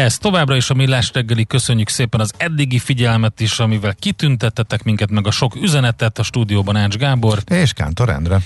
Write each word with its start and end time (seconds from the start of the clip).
Ez 0.00 0.18
továbbra 0.18 0.56
is 0.56 0.70
a 0.70 0.74
Millás 0.74 1.10
reggeli, 1.12 1.46
köszönjük 1.46 1.88
szépen 1.88 2.20
az 2.20 2.32
eddigi 2.36 2.78
figyelmet 2.78 3.40
is, 3.40 3.58
amivel 3.58 3.94
kitüntettetek 3.94 4.82
minket, 4.82 5.10
meg 5.10 5.26
a 5.26 5.30
sok 5.30 5.54
üzenetet 5.56 6.18
a 6.18 6.22
stúdióban 6.22 6.76
Ács 6.76 6.96
Gábor. 6.96 7.38
És 7.46 7.72
Kántor 7.72 8.08
Endre. 8.08 8.38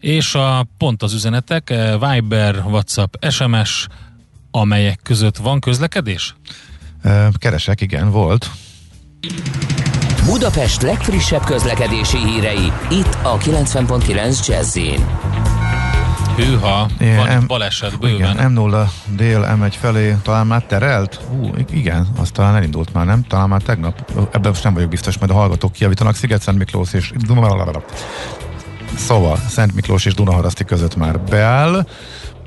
És 0.00 0.34
a 0.34 0.66
pont 0.78 1.02
az 1.02 1.12
üzenetek, 1.14 1.70
eh, 1.70 1.94
Viber, 2.00 2.56
WhatsApp, 2.64 3.14
SMS, 3.30 3.86
amelyek 4.50 5.00
között 5.02 5.36
van 5.36 5.60
közlekedés? 5.60 6.34
Keresek, 7.38 7.80
igen, 7.80 8.10
volt. 8.10 8.50
Budapest 10.24 10.82
legfrissebb 10.82 11.44
közlekedési 11.44 12.18
hírei, 12.18 12.72
itt 12.90 13.18
a 13.22 13.36
90.9 13.38 14.46
jazz 14.46 14.76
Hűha, 16.36 16.88
Igen, 16.98 17.16
van 17.16 17.42
M- 17.42 17.46
baleset 17.46 17.98
bőven. 17.98 18.14
Igen, 18.34 18.52
M0 18.54 18.88
dél 19.16 19.56
M1 19.60 19.72
felé 19.80 20.16
talán 20.22 20.46
már 20.46 20.62
terelt? 20.62 21.14
Hú, 21.14 21.50
igen, 21.70 22.08
az 22.18 22.30
talán 22.30 22.56
elindult 22.56 22.92
már, 22.92 23.04
nem? 23.06 23.22
Talán 23.28 23.48
már 23.48 23.62
tegnap. 23.62 24.10
Ebben 24.32 24.50
most 24.50 24.64
nem 24.64 24.74
vagyok 24.74 24.88
biztos, 24.88 25.18
majd 25.18 25.30
a 25.30 25.34
hallgatók 25.34 25.72
kijavítanak. 25.72 26.14
Sziget-Szent 26.14 26.58
Miklós 26.58 26.92
és 26.92 27.12
Szóval 28.96 29.36
Szent 29.48 29.74
Miklós 29.74 30.04
és 30.04 30.14
Dunaharaszti 30.14 30.64
között 30.64 30.96
már 30.96 31.20
beáll. 31.20 31.86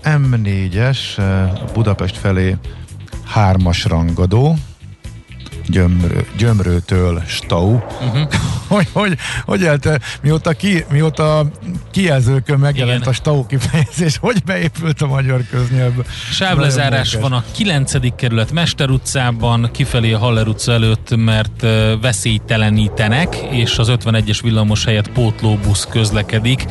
M4-es 0.03 1.17
eh, 1.17 1.52
Budapest 1.73 2.17
felé 2.17 2.58
hármas 3.25 3.86
rangadó, 3.86 4.55
gyömrő, 5.70 6.25
gyömrőtől 6.38 7.23
stau. 7.28 7.73
Uh-huh. 7.73 8.28
hogy, 8.67 8.88
hogy, 8.94 9.17
hogy 9.45 9.64
elte, 9.64 10.00
mióta, 10.22 10.52
ki, 10.52 10.86
mióta 10.92 11.45
kijelzőkön 11.92 12.59
megjelent 12.59 13.00
Igen. 13.00 13.09
a 13.09 13.14
stau 13.14 13.45
kifejezés, 13.45 14.17
hogy 14.17 14.44
beépült 14.45 15.02
a 15.02 15.08
magyar 15.08 15.42
köznyelvbe. 15.50 16.03
Sávlezárás 16.31 17.14
van 17.14 17.31
a 17.31 17.44
9. 17.52 18.16
kerület 18.16 18.52
Mester 18.52 18.89
utcában, 18.89 19.70
kifelé 19.72 20.11
a 20.11 20.17
Haller 20.17 20.48
utca 20.48 20.72
előtt, 20.72 21.16
mert 21.16 21.66
veszélytelenítenek, 22.02 23.36
és 23.36 23.78
az 23.78 23.92
51-es 23.92 24.39
villamos 24.44 24.86
helyett 24.86 25.11
pótlóbusz 25.11 25.88
közlekedik, 25.89 26.66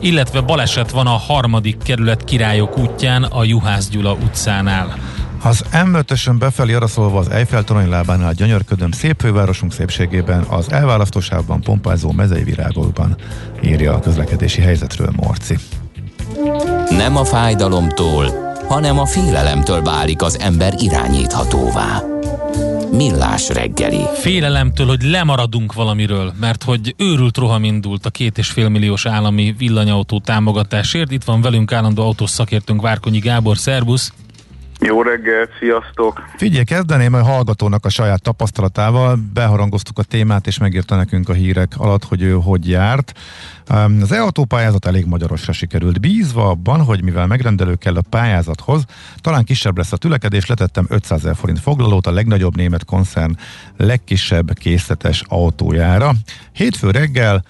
illetve 0.00 0.40
baleset 0.40 0.90
van 0.90 1.06
a 1.06 1.16
harmadik 1.16 1.82
kerület 1.82 2.24
Királyok 2.24 2.78
útján, 2.78 3.22
a 3.22 3.44
Juhász 3.44 3.88
Gyula 3.88 4.12
utcánál. 4.12 4.98
Ha 5.42 5.48
az 5.48 5.64
M5-ösön 5.72 6.36
befelé 6.38 6.72
arra 6.72 6.86
szólva 6.86 7.18
az 7.18 7.30
Eiffel 7.30 7.64
torony 7.64 7.88
lábánál 7.88 8.32
gyönyörködöm 8.32 8.90
szép 8.90 9.20
fővárosunk 9.20 9.72
szépségében, 9.72 10.42
az 10.42 10.72
elválasztósában 10.72 11.60
pompázó 11.60 12.12
mezei 12.12 12.42
virágokban 12.42 13.16
írja 13.64 13.94
a 13.94 14.00
közlekedési 14.00 14.60
helyzetről 14.60 15.12
Morci. 15.16 15.56
Nem 16.90 17.16
a 17.16 17.24
fájdalomtól, 17.24 18.54
hanem 18.68 18.98
a 18.98 19.06
félelemtől 19.06 19.82
válik 19.82 20.22
az 20.22 20.38
ember 20.38 20.74
irányíthatóvá. 20.78 22.02
Millás 22.92 23.48
reggeli. 23.48 24.02
Félelemtől, 24.14 24.86
hogy 24.86 25.02
lemaradunk 25.02 25.72
valamiről, 25.72 26.32
mert 26.40 26.62
hogy 26.62 26.94
őrült 26.98 27.36
roham 27.36 27.64
indult 27.64 28.06
a 28.06 28.10
két 28.10 28.38
és 28.38 28.48
fél 28.48 28.68
milliós 28.68 29.06
állami 29.06 29.54
villanyautó 29.58 30.20
támogatásért. 30.20 31.10
Itt 31.10 31.24
van 31.24 31.40
velünk 31.40 31.72
állandó 31.72 32.02
autós 32.02 32.30
szakértőnk 32.30 32.80
Várkonyi 32.80 33.18
Gábor, 33.18 33.58
szervusz! 33.58 34.12
Jó 34.84 35.02
reggelt, 35.02 35.50
sziasztok! 35.58 36.24
Figyelj, 36.36 36.64
kezdeném 36.64 37.14
a 37.14 37.22
hallgatónak 37.22 37.84
a 37.84 37.88
saját 37.88 38.22
tapasztalatával. 38.22 39.18
Beharangoztuk 39.34 39.98
a 39.98 40.02
témát, 40.02 40.46
és 40.46 40.58
megírta 40.58 40.96
nekünk 40.96 41.28
a 41.28 41.32
hírek 41.32 41.72
alatt, 41.76 42.04
hogy 42.04 42.22
ő 42.22 42.32
hogy 42.32 42.68
járt. 42.68 43.12
Az 44.00 44.12
e-autó 44.12 44.44
pályázat 44.44 44.86
elég 44.86 45.06
magyarosra 45.06 45.52
sikerült. 45.52 46.00
Bízva 46.00 46.48
abban, 46.48 46.84
hogy 46.84 47.02
mivel 47.02 47.26
megrendelő 47.26 47.74
kell 47.74 47.96
a 47.96 48.02
pályázathoz, 48.10 48.84
talán 49.20 49.44
kisebb 49.44 49.76
lesz 49.76 49.92
a 49.92 49.96
tülekedés, 49.96 50.46
letettem 50.46 50.86
500 50.88 51.18
ezer 51.18 51.36
forint 51.36 51.60
foglalót 51.60 52.06
a 52.06 52.12
legnagyobb 52.12 52.56
német 52.56 52.84
koncern 52.84 53.36
legkisebb 53.76 54.52
készletes 54.52 55.22
autójára. 55.28 56.12
Hétfő 56.52 56.90
reggel 56.90 57.44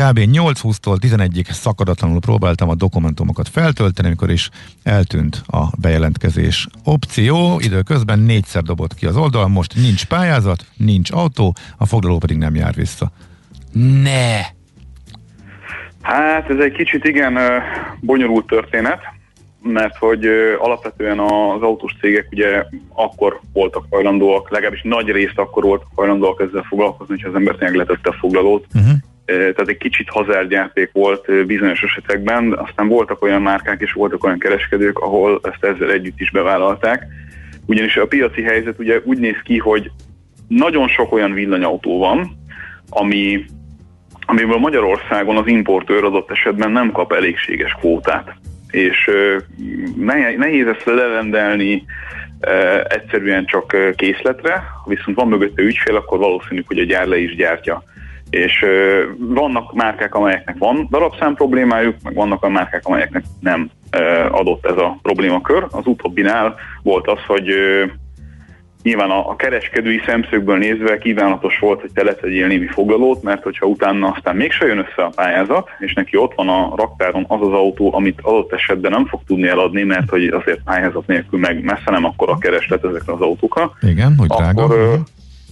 Kb. 0.00 0.18
8-20-tól 0.18 0.96
11-ig 1.00 1.50
szakadatlanul 1.50 2.20
próbáltam 2.20 2.68
a 2.68 2.74
dokumentumokat 2.74 3.48
feltölteni, 3.48 4.06
amikor 4.06 4.30
is 4.30 4.50
eltűnt 4.82 5.42
a 5.46 5.64
bejelentkezés 5.80 6.66
opció. 6.84 7.58
Időközben 7.58 8.18
négyszer 8.18 8.62
dobott 8.62 8.94
ki 8.94 9.06
az 9.06 9.16
oldal, 9.16 9.48
most 9.48 9.74
nincs 9.74 10.06
pályázat, 10.06 10.64
nincs 10.76 11.10
autó, 11.10 11.54
a 11.78 11.86
foglaló 11.86 12.18
pedig 12.18 12.36
nem 12.36 12.54
jár 12.54 12.74
vissza. 12.74 13.10
Ne! 14.02 14.40
Hát 16.02 16.50
ez 16.50 16.58
egy 16.58 16.72
kicsit 16.72 17.04
igen 17.04 17.38
bonyolult 18.00 18.46
történet, 18.46 19.00
mert 19.62 19.96
hogy 19.96 20.26
alapvetően 20.58 21.18
az 21.18 21.62
autós 21.62 21.96
cégek 22.00 22.28
ugye 22.30 22.64
akkor 22.94 23.40
voltak 23.52 23.86
hajlandóak, 23.90 24.50
legalábbis 24.50 24.82
nagy 24.82 25.08
részt 25.08 25.38
akkor 25.38 25.62
voltak 25.62 25.88
hajlandóak 25.94 26.40
ezzel 26.40 26.66
foglalkozni, 26.68 27.14
hogyha 27.14 27.28
az 27.28 27.34
ember 27.34 27.54
tényleg 27.54 27.76
letette 27.76 28.08
a 28.08 28.16
foglalót. 28.20 28.66
Uh-huh. 28.74 28.92
Tehát 29.30 29.68
egy 29.68 29.76
kicsit 29.76 30.08
hazárdjáték 30.08 30.90
volt 30.92 31.46
bizonyos 31.46 31.82
esetekben, 31.82 32.52
aztán 32.52 32.88
voltak 32.88 33.22
olyan 33.22 33.42
márkák 33.42 33.80
és 33.80 33.92
voltak 33.92 34.24
olyan 34.24 34.38
kereskedők, 34.38 34.98
ahol 34.98 35.40
ezt 35.42 35.64
ezzel 35.64 35.92
együtt 35.92 36.20
is 36.20 36.30
bevállalták. 36.30 37.06
Ugyanis 37.66 37.96
a 37.96 38.06
piaci 38.06 38.42
helyzet 38.42 38.78
ugye 38.78 39.00
úgy 39.04 39.18
néz 39.18 39.36
ki, 39.44 39.58
hogy 39.58 39.90
nagyon 40.48 40.88
sok 40.88 41.12
olyan 41.12 41.32
villanyautó 41.32 41.98
van, 41.98 42.38
ami 42.90 43.44
amiből 44.26 44.58
Magyarországon 44.58 45.36
az 45.36 45.46
importőr 45.46 46.04
adott 46.04 46.30
esetben 46.30 46.70
nem 46.70 46.92
kap 46.92 47.12
elégséges 47.12 47.72
kvótát. 47.72 48.34
És 48.70 49.10
nehéz, 50.36 50.66
ezt 50.66 50.84
lerendelni 50.84 51.84
egyszerűen 52.88 53.44
csak 53.46 53.76
készletre, 53.96 54.62
viszont 54.84 55.16
van 55.16 55.28
mögötte 55.28 55.62
ügyfél, 55.62 55.96
akkor 55.96 56.18
valószínű, 56.18 56.62
hogy 56.66 56.78
a 56.78 56.84
gyár 56.84 57.06
le 57.06 57.18
is 57.18 57.36
gyártja. 57.36 57.82
És 58.30 58.62
ö, 58.62 59.02
vannak 59.18 59.74
márkák, 59.74 60.14
amelyeknek 60.14 60.58
van 60.58 60.86
darabszám 60.90 61.34
problémájuk, 61.34 61.96
meg 62.02 62.14
vannak 62.14 62.42
a 62.42 62.48
márkák, 62.48 62.86
amelyeknek 62.86 63.24
nem 63.40 63.70
ö, 63.90 64.26
adott 64.30 64.66
ez 64.66 64.76
a 64.76 64.98
problémakör. 65.02 65.66
Az 65.70 65.86
utóbbinál 65.86 66.54
volt 66.82 67.06
az, 67.08 67.18
hogy 67.26 67.50
ö, 67.50 67.84
Nyilván 68.82 69.10
a, 69.10 69.30
a 69.30 69.36
kereskedői 69.36 70.00
szemszögből 70.06 70.58
nézve 70.58 70.98
kívánatos 70.98 71.58
volt, 71.58 71.80
hogy 71.80 71.90
te 71.92 72.02
letegyél 72.02 72.46
némi 72.46 72.66
foglalót, 72.66 73.22
mert 73.22 73.42
hogyha 73.42 73.66
utána 73.66 74.08
aztán 74.08 74.36
mégse 74.36 74.66
jön 74.66 74.78
össze 74.78 75.02
a 75.02 75.12
pályázat, 75.14 75.68
és 75.78 75.92
neki 75.92 76.16
ott 76.16 76.32
van 76.34 76.48
a 76.48 76.72
raktáron 76.76 77.24
az 77.28 77.40
az 77.40 77.52
autó, 77.52 77.94
amit 77.94 78.20
adott 78.22 78.52
esetben 78.52 78.90
nem 78.90 79.06
fog 79.06 79.20
tudni 79.26 79.48
eladni, 79.48 79.82
mert 79.82 80.10
hogy 80.10 80.26
azért 80.26 80.60
pályázat 80.64 81.06
nélkül 81.06 81.38
meg 81.38 81.62
messze 81.64 81.90
nem 81.90 82.04
akkor 82.04 82.30
a 82.30 82.38
kereslet 82.38 82.84
ezekre 82.84 83.12
az 83.12 83.20
autókra, 83.20 83.72
Igen, 83.80 84.14
hogy 84.16 84.28
drága. 84.28 84.62
akkor. 84.62 84.98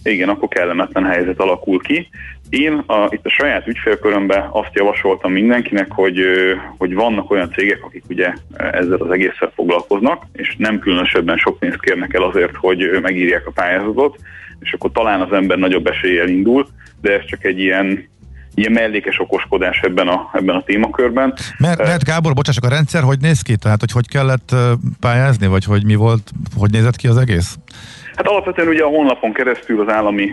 Igen, 0.02 0.28
akkor 0.28 0.48
kellemetlen 0.48 1.04
helyzet 1.04 1.40
alakul 1.40 1.80
ki. 1.80 2.08
Én 2.48 2.72
a, 2.86 3.06
itt 3.10 3.24
a 3.24 3.30
saját 3.30 3.66
ügyfélkörömben 3.66 4.48
azt 4.52 4.70
javasoltam 4.72 5.32
mindenkinek, 5.32 5.92
hogy, 5.92 6.20
hogy 6.78 6.94
vannak 6.94 7.30
olyan 7.30 7.52
cégek, 7.52 7.84
akik 7.84 8.04
ugye 8.08 8.32
ezzel 8.56 8.98
az 8.98 9.10
egésszel 9.10 9.52
foglalkoznak, 9.54 10.22
és 10.32 10.56
nem 10.58 10.78
különösebben 10.78 11.36
sok 11.36 11.58
pénzt 11.58 11.80
kérnek 11.80 12.14
el 12.14 12.22
azért, 12.22 12.56
hogy 12.56 12.98
megírják 13.02 13.46
a 13.46 13.50
pályázatot, 13.50 14.18
és 14.60 14.72
akkor 14.72 14.92
talán 14.92 15.20
az 15.20 15.32
ember 15.32 15.58
nagyobb 15.58 15.86
eséllyel 15.86 16.28
indul, 16.28 16.66
de 17.00 17.12
ez 17.12 17.24
csak 17.24 17.44
egy 17.44 17.58
ilyen, 17.58 18.08
ilyen 18.54 18.72
mellékes 18.72 19.20
okoskodás 19.20 19.80
ebben 19.80 20.08
a, 20.08 20.30
ebben 20.32 20.56
a 20.56 20.62
témakörben. 20.62 21.34
Mert, 21.58 21.78
mert 21.78 22.04
Gábor, 22.04 22.32
bocsássak, 22.32 22.64
a 22.64 22.68
rendszer 22.68 23.02
hogy 23.02 23.18
néz 23.20 23.42
ki? 23.42 23.56
Tehát, 23.56 23.80
hogy 23.80 23.92
hogy 23.92 24.08
kellett 24.08 24.54
pályázni, 25.00 25.46
vagy 25.46 25.64
hogy 25.64 25.84
mi 25.84 25.94
volt, 25.94 26.30
hogy 26.56 26.70
nézett 26.70 26.96
ki 26.96 27.08
az 27.08 27.16
egész? 27.16 27.58
Hát 28.18 28.26
alapvetően 28.26 28.68
ugye 28.68 28.82
a 28.82 28.88
honlapon 28.88 29.32
keresztül, 29.32 29.80
az 29.80 29.92
állami, 29.92 30.28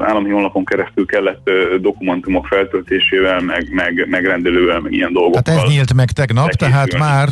állami 0.00 0.30
honlapon 0.30 0.64
keresztül 0.64 1.06
kellett 1.06 1.50
dokumentumok 1.80 2.46
feltöltésével, 2.46 3.40
meg, 3.40 3.68
meg, 3.70 4.06
meg 4.08 4.24
rendelővel, 4.24 4.80
meg 4.80 4.92
ilyen 4.92 5.12
dolgokkal. 5.12 5.42
Hát 5.46 5.62
ez 5.62 5.70
nyílt 5.70 5.94
meg 5.94 6.10
tegnap, 6.10 6.50
tehát 6.50 6.98
már 6.98 7.28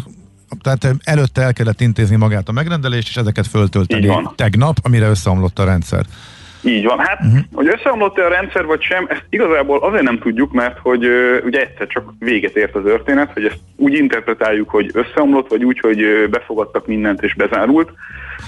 tehát 0.63 0.97
előtte 1.05 1.43
el 1.43 1.53
kellett 1.53 1.81
intézni 1.81 2.17
magát 2.17 2.49
a 2.49 2.53
megrendelést, 2.53 3.09
és 3.09 3.17
ezeket 3.17 3.47
föltölteni 3.47 4.13
tegnap, 4.35 4.77
amire 4.83 5.09
összeomlott 5.09 5.59
a 5.59 5.65
rendszer. 5.65 6.05
Így 6.63 6.85
van. 6.85 6.99
Hát, 6.99 7.21
uh-huh. 7.21 7.41
hogy 7.53 7.69
összeomlott-e 7.69 8.25
a 8.25 8.29
rendszer 8.29 8.65
vagy 8.65 8.83
sem, 8.83 9.07
ezt 9.09 9.25
igazából 9.29 9.79
azért 9.79 10.03
nem 10.03 10.19
tudjuk, 10.19 10.53
mert 10.53 10.79
hogy 10.79 11.07
uh, 11.07 11.45
ugye 11.45 11.61
egyszer 11.61 11.87
csak 11.87 12.13
véget 12.19 12.57
ért 12.57 12.75
az 12.75 12.83
történet, 12.85 13.33
hogy 13.33 13.45
ezt 13.45 13.59
úgy 13.77 13.95
interpretáljuk, 13.95 14.69
hogy 14.69 14.91
összeomlott, 14.93 15.49
vagy 15.49 15.65
úgy, 15.65 15.81
hogy 15.81 16.03
uh, 16.03 16.29
befogadtak 16.31 16.87
mindent 16.87 17.23
és 17.23 17.35
bezárult. 17.35 17.91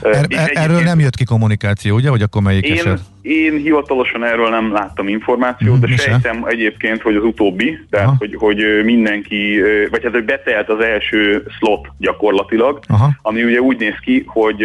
Er, 0.03 0.27
er, 0.29 0.51
erről 0.55 0.81
nem 0.81 0.99
jött 0.99 1.17
ki 1.17 1.25
kommunikáció, 1.25 1.95
ugye, 1.95 2.09
hogy 2.09 2.23
akkor 2.23 2.43
melyik 2.43 2.67
én, 2.67 2.73
eset? 2.73 3.01
Én 3.23 3.57
hivatalosan 3.57 4.25
erről 4.25 4.49
nem 4.49 4.73
láttam 4.73 5.09
információt, 5.09 5.81
de 5.81 5.97
sejtem 5.97 6.45
egyébként, 6.45 7.03
hogy 7.03 7.17
az 7.17 7.25
utóbbi, 7.25 7.79
tehát 7.91 8.15
hogy, 8.19 8.35
hogy 8.39 8.85
mindenki, 8.85 9.61
vagy 9.91 10.03
hát 10.03 10.13
hogy 10.13 10.25
betelt 10.25 10.69
az 10.69 10.81
első 10.81 11.45
slot 11.59 11.89
gyakorlatilag, 11.99 12.81
Aha. 12.87 13.11
ami 13.23 13.45
ugye 13.45 13.61
úgy 13.61 13.79
néz 13.79 13.97
ki, 14.05 14.25
hogy 14.27 14.65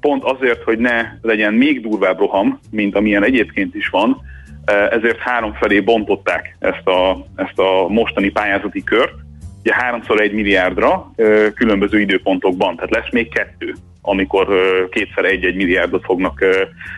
pont 0.00 0.24
azért, 0.24 0.62
hogy 0.62 0.78
ne 0.78 1.04
legyen 1.22 1.54
még 1.54 1.80
durvább 1.80 2.18
roham, 2.18 2.60
mint 2.70 2.94
amilyen 2.94 3.24
egyébként 3.24 3.74
is 3.74 3.88
van, 3.88 4.20
ezért 4.90 5.18
háromfelé 5.18 5.80
bontották 5.80 6.56
ezt 6.58 6.86
a, 6.86 7.26
ezt 7.36 7.58
a 7.58 7.88
mostani 7.88 8.28
pályázati 8.28 8.84
kört, 8.84 9.12
ugye 9.60 9.74
háromszor 9.74 10.20
egy 10.20 10.32
milliárdra 10.32 11.10
különböző 11.54 12.00
időpontokban, 12.00 12.74
tehát 12.76 12.90
lesz 12.90 13.10
még 13.12 13.28
kettő 13.28 13.74
amikor 14.08 14.48
kétszer 14.90 15.24
egy-egy 15.24 15.56
milliárdot 15.56 16.04
fognak 16.04 16.44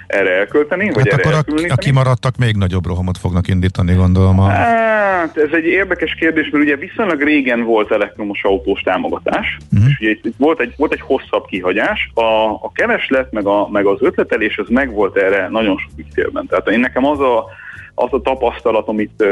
erre 0.06 0.30
elkölteni, 0.30 0.86
hát 0.86 0.94
vagy 0.94 1.08
erre 1.08 1.22
akkor 1.22 1.32
elkülöníteni. 1.32 1.70
a, 1.70 1.82
a 1.82 1.84
kimaradtak 1.84 2.36
még 2.36 2.56
nagyobb 2.56 2.86
rohamot 2.86 3.18
fognak 3.18 3.48
indítani, 3.48 3.94
gondolom. 3.94 4.40
A... 4.40 4.46
Hát, 4.48 5.36
ez 5.36 5.52
egy 5.52 5.64
érdekes 5.64 6.14
kérdés, 6.14 6.48
mert 6.50 6.64
ugye 6.64 6.76
viszonylag 6.76 7.22
régen 7.22 7.64
volt 7.64 7.92
elektromos 7.92 8.42
autós 8.42 8.80
támogatás, 8.80 9.56
uh-huh. 9.72 9.88
és 9.88 9.98
ugye 10.00 10.10
itt 10.10 10.34
volt 10.36 10.60
egy, 10.60 10.74
volt 10.76 10.92
egy 10.92 11.00
hosszabb 11.00 11.46
kihagyás. 11.46 12.10
A, 12.14 12.50
a 12.50 12.70
kereslet, 12.72 13.32
meg, 13.32 13.46
a, 13.46 13.68
meg 13.68 13.86
az 13.86 13.98
ötletelés, 14.00 14.58
az 14.58 14.68
megvolt 14.68 15.16
erre 15.16 15.48
nagyon 15.48 15.76
sok 15.78 15.90
ügyfélben. 15.96 16.46
Tehát 16.46 16.68
én 16.68 16.80
nekem 16.80 17.04
az 17.04 17.20
a, 17.20 17.46
az 17.94 18.12
a 18.12 18.20
tapasztalatom 18.20 19.00
itt 19.00 19.22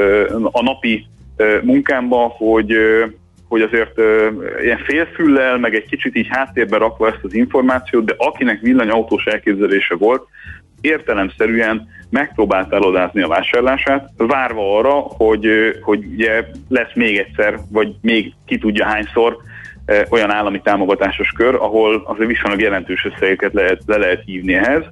a 0.50 0.62
napi 0.62 1.06
munkámban, 1.62 2.28
hogy 2.28 2.76
hogy 3.48 3.60
azért 3.60 3.98
uh, 3.98 4.32
ilyen 4.62 4.78
félfüllel, 4.78 5.58
meg 5.58 5.74
egy 5.74 5.88
kicsit 5.88 6.16
így 6.16 6.28
háttérbe 6.30 6.76
rakva 6.76 7.08
ezt 7.08 7.24
az 7.24 7.34
információt, 7.34 8.04
de 8.04 8.14
akinek 8.16 8.60
villanyautós 8.60 9.24
elképzelése 9.24 9.94
volt, 9.94 10.26
értelemszerűen 10.80 11.88
megpróbált 12.10 12.72
elodázni 12.72 13.22
a 13.22 13.28
vásárlását, 13.28 14.10
várva 14.16 14.78
arra, 14.78 14.92
hogy, 14.92 15.48
hogy 15.80 16.04
ugye 16.12 16.44
lesz 16.68 16.94
még 16.94 17.16
egyszer, 17.16 17.58
vagy 17.70 17.94
még 18.00 18.32
ki 18.46 18.58
tudja 18.58 18.86
hányszor 18.86 19.36
olyan 20.10 20.30
állami 20.30 20.60
támogatásos 20.60 21.32
kör, 21.36 21.54
ahol 21.54 22.02
azért 22.04 22.28
viszonylag 22.28 22.60
jelentős 22.60 23.04
összegeket 23.04 23.52
lehet, 23.52 23.82
le 23.86 23.96
lehet 23.96 24.22
hívni 24.24 24.54
ehhez. 24.54 24.82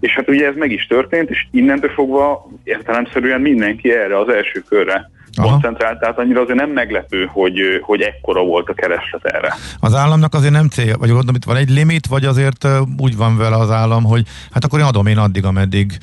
És 0.00 0.14
hát 0.14 0.28
ugye 0.28 0.46
ez 0.46 0.54
meg 0.56 0.72
is 0.72 0.86
történt, 0.86 1.30
és 1.30 1.46
innentől 1.50 1.90
fogva 1.90 2.50
értelemszerűen 2.64 3.40
mindenki 3.40 3.92
erre 3.92 4.18
az 4.18 4.28
első 4.28 4.62
körre 4.68 5.10
Aha. 5.36 5.50
koncentrált, 5.50 5.98
tehát 5.98 6.18
annyira 6.18 6.40
azért 6.40 6.58
nem 6.58 6.70
meglepő, 6.70 7.30
hogy, 7.32 7.58
hogy 7.82 8.00
ekkora 8.00 8.42
volt 8.42 8.68
a 8.68 8.74
kereslet 8.74 9.24
erre. 9.24 9.54
Az 9.80 9.94
államnak 9.94 10.34
azért 10.34 10.52
nem 10.52 10.68
célja, 10.68 10.96
vagy 10.98 11.08
gondolom 11.08 11.34
itt 11.34 11.44
van 11.44 11.56
egy 11.56 11.70
limit, 11.70 12.06
vagy 12.06 12.24
azért 12.24 12.68
úgy 12.98 13.16
van 13.16 13.36
vele 13.36 13.56
az 13.56 13.70
állam, 13.70 14.04
hogy 14.04 14.26
hát 14.50 14.64
akkor 14.64 14.78
én 14.78 14.84
adom 14.84 15.06
én 15.06 15.18
addig, 15.18 15.44
ameddig 15.44 15.98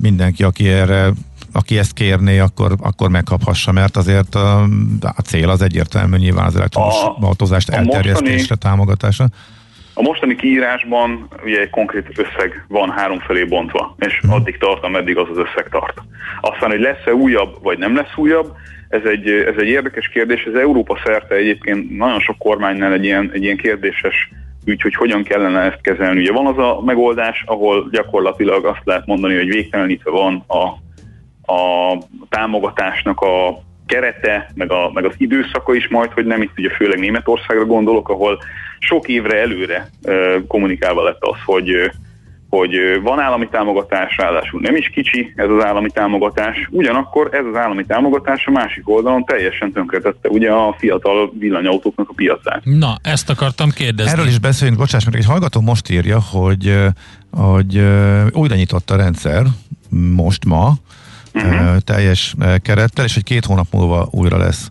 mindenki, 0.00 0.42
aki 0.42 0.68
erre 0.68 1.10
aki 1.52 1.78
ezt 1.78 1.92
kérné, 1.92 2.38
akkor, 2.38 2.74
akkor 2.80 3.08
megkaphassa, 3.08 3.72
mert 3.72 3.96
azért 3.96 4.34
a, 4.34 4.62
a 5.00 5.20
cél 5.24 5.50
az 5.50 5.62
egyértelmű 5.62 6.16
nyilván 6.16 6.46
az 6.46 6.56
elektromos 6.56 6.94
autózást 7.20 7.68
elterjesztésre, 7.68 8.36
mostani, 8.36 8.60
támogatása. 8.60 9.28
A 9.98 10.02
mostani 10.02 10.36
kiírásban 10.36 11.28
ugye 11.44 11.60
egy 11.60 11.70
konkrét 11.70 12.18
összeg 12.18 12.64
van 12.68 12.90
háromfelé 12.90 13.44
bontva, 13.44 13.94
és 13.98 14.18
hmm. 14.20 14.32
addig 14.32 14.58
tart, 14.58 14.84
ameddig 14.84 15.16
az 15.16 15.26
az 15.30 15.36
összeg 15.36 15.68
tart. 15.70 16.02
Aztán, 16.40 16.70
hogy 16.70 16.80
lesz-e 16.80 17.14
újabb, 17.14 17.62
vagy 17.62 17.78
nem 17.78 17.96
lesz 17.96 18.16
újabb, 18.16 18.52
ez 18.88 19.04
egy, 19.04 19.28
ez 19.28 19.54
egy 19.56 19.68
érdekes 19.68 20.08
kérdés. 20.08 20.42
Ez 20.42 20.60
Európa 20.60 20.98
szerte 21.04 21.34
egyébként 21.34 21.96
nagyon 21.96 22.20
sok 22.20 22.38
kormánynál 22.38 22.92
egy 22.92 23.04
ilyen, 23.04 23.30
egy 23.32 23.42
ilyen 23.42 23.56
kérdéses 23.56 24.30
ügy, 24.64 24.82
hogy 24.82 24.94
hogyan 24.94 25.22
kellene 25.22 25.60
ezt 25.60 25.80
kezelni. 25.80 26.20
Ugye 26.20 26.32
van 26.32 26.46
az 26.46 26.58
a 26.58 26.80
megoldás, 26.84 27.44
ahol 27.46 27.88
gyakorlatilag 27.90 28.64
azt 28.64 28.82
lehet 28.84 29.06
mondani, 29.06 29.36
hogy 29.36 29.48
végtelenítve 29.48 30.10
van 30.10 30.44
a, 30.46 30.62
a 31.52 31.92
támogatásnak 32.28 33.20
a 33.20 33.62
kerete, 33.88 34.50
meg, 34.54 34.72
a, 34.72 34.90
meg 34.94 35.04
az 35.04 35.14
időszaka 35.16 35.74
is 35.74 35.88
majd, 35.88 36.12
hogy 36.12 36.26
nem 36.26 36.42
itt 36.42 36.58
ugye 36.58 36.70
főleg 36.70 36.98
Németországra 36.98 37.64
gondolok, 37.64 38.08
ahol 38.08 38.38
sok 38.78 39.08
évre 39.08 39.40
előre 39.40 39.88
kommunikálva 40.46 41.02
lett 41.02 41.20
az, 41.20 41.38
hogy 41.44 41.90
hogy 42.48 42.76
van 43.02 43.20
állami 43.20 43.48
támogatás, 43.48 44.16
ráadásul 44.16 44.60
nem 44.60 44.76
is 44.76 44.90
kicsi 44.94 45.32
ez 45.36 45.48
az 45.48 45.64
állami 45.64 45.90
támogatás, 45.90 46.68
ugyanakkor 46.70 47.28
ez 47.32 47.44
az 47.44 47.56
állami 47.56 47.84
támogatás 47.84 48.46
a 48.46 48.50
másik 48.50 48.88
oldalon 48.88 49.24
teljesen 49.24 49.72
tönkretette 49.72 50.28
ugye 50.28 50.50
a 50.50 50.74
fiatal 50.78 51.32
villanyautóknak 51.38 52.08
a 52.08 52.12
piacát. 52.16 52.60
Na, 52.64 52.96
ezt 53.02 53.30
akartam 53.30 53.70
kérdezni. 53.70 54.12
Erről 54.12 54.26
is 54.26 54.38
beszéljünk, 54.38 54.78
bocsáss 54.80 55.04
meg, 55.04 55.14
egy 55.14 55.24
hallgató 55.24 55.60
most 55.60 55.90
írja, 55.90 56.20
hogy, 56.30 56.78
hogy 57.30 57.76
újra 58.32 58.54
nyitott 58.54 58.90
a 58.90 58.96
rendszer, 58.96 59.42
most 60.16 60.44
ma, 60.44 60.72
uh-huh. 61.34 61.76
teljes 61.78 62.34
kerettel, 62.62 63.04
és 63.04 63.14
hogy 63.14 63.24
két 63.24 63.44
hónap 63.44 63.66
múlva 63.72 64.08
újra 64.10 64.36
lesz 64.36 64.68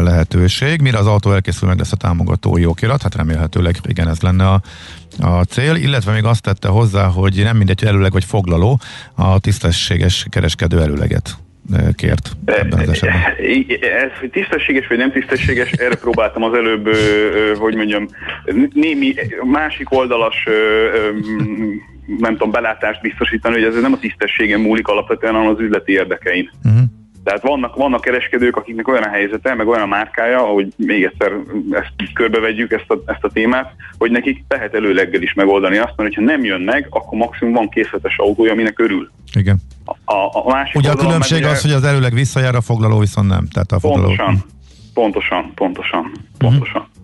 lehetőség. 0.00 0.80
Mire 0.80 0.98
az 0.98 1.06
autó 1.06 1.32
elkészül, 1.32 1.68
meg 1.68 1.78
lesz 1.78 1.92
a 1.92 1.96
támogatói 1.96 2.66
okirat, 2.66 3.02
hát 3.02 3.14
remélhetőleg 3.14 3.76
igen, 3.88 4.08
ez 4.08 4.20
lenne 4.20 4.48
a, 4.48 4.60
a 5.18 5.42
cél, 5.42 5.74
illetve 5.74 6.12
még 6.12 6.24
azt 6.24 6.42
tette 6.42 6.68
hozzá, 6.68 7.06
hogy 7.06 7.40
nem 7.42 7.56
mindegy, 7.56 7.78
hogy 7.78 7.88
előleg 7.88 8.12
vagy 8.12 8.24
foglaló, 8.24 8.80
a 9.14 9.38
tisztességes 9.38 10.26
kereskedő 10.30 10.80
előleget 10.80 11.36
kért 11.94 12.36
ebben 12.44 12.78
az 12.78 12.88
esetben. 12.88 13.20
Ez 13.80 14.30
tisztességes 14.30 14.86
vagy 14.86 14.98
nem 14.98 15.12
tisztességes, 15.12 15.70
erre 15.70 15.94
próbáltam 15.94 16.42
az 16.42 16.54
előbb, 16.54 16.88
hogy 17.58 17.74
mondjam, 17.74 18.08
némi 18.72 19.14
másik 19.42 19.92
oldalas 19.92 20.44
nem 22.18 22.32
tudom, 22.32 22.50
belátást 22.50 23.00
biztosítani, 23.00 23.54
hogy 23.54 23.64
ez 23.64 23.80
nem 23.80 23.92
a 23.92 23.98
tisztességen 23.98 24.60
múlik 24.60 24.88
alapvetően, 24.88 25.34
hanem 25.34 25.50
az 25.50 25.60
üzleti 25.60 25.92
érdekein. 25.92 26.50
Uh-huh. 26.64 26.80
Tehát 27.24 27.42
vannak, 27.42 27.76
vannak 27.76 28.00
kereskedők, 28.00 28.56
akiknek 28.56 28.88
olyan 28.88 29.02
a 29.02 29.08
helyzete, 29.08 29.54
meg 29.54 29.66
olyan 29.68 29.82
a 29.82 29.86
márkája, 29.86 30.38
ahogy 30.38 30.72
még 30.76 31.04
egyszer 31.04 31.32
ezt 31.70 32.12
körbevegyük 32.14 32.72
ezt 32.72 32.90
a, 32.90 33.02
ezt 33.06 33.24
a 33.24 33.28
témát, 33.28 33.74
hogy 33.98 34.10
nekik 34.10 34.44
lehet 34.48 34.74
előleggel 34.74 35.22
is 35.22 35.34
megoldani 35.34 35.76
azt, 35.76 35.92
mert 35.96 36.14
ha 36.14 36.20
nem 36.20 36.44
jön 36.44 36.60
meg, 36.60 36.86
akkor 36.90 37.18
maximum 37.18 37.54
van 37.54 37.68
készletes 37.68 38.18
autója, 38.18 38.52
aminek 38.52 38.78
örül. 38.78 39.10
Igen. 39.34 39.56
A, 40.04 40.14
a 40.14 40.44
másik 40.48 40.76
ugye 40.76 40.90
a 40.90 40.96
különbség 40.96 41.44
az, 41.44 41.62
hogy 41.62 41.70
az 41.70 41.84
előleg 41.84 42.12
visszajár, 42.12 42.54
a 42.54 42.60
foglaló 42.60 42.98
viszont 42.98 43.28
nem. 43.28 43.46
Tehát 43.48 43.72
a 43.72 43.78
foglaló... 43.78 44.06
Pontosan, 44.06 44.44
pontosan, 44.94 45.52
pontosan, 45.54 46.12
pontosan. 46.38 46.80
Uh-huh. 46.80 46.95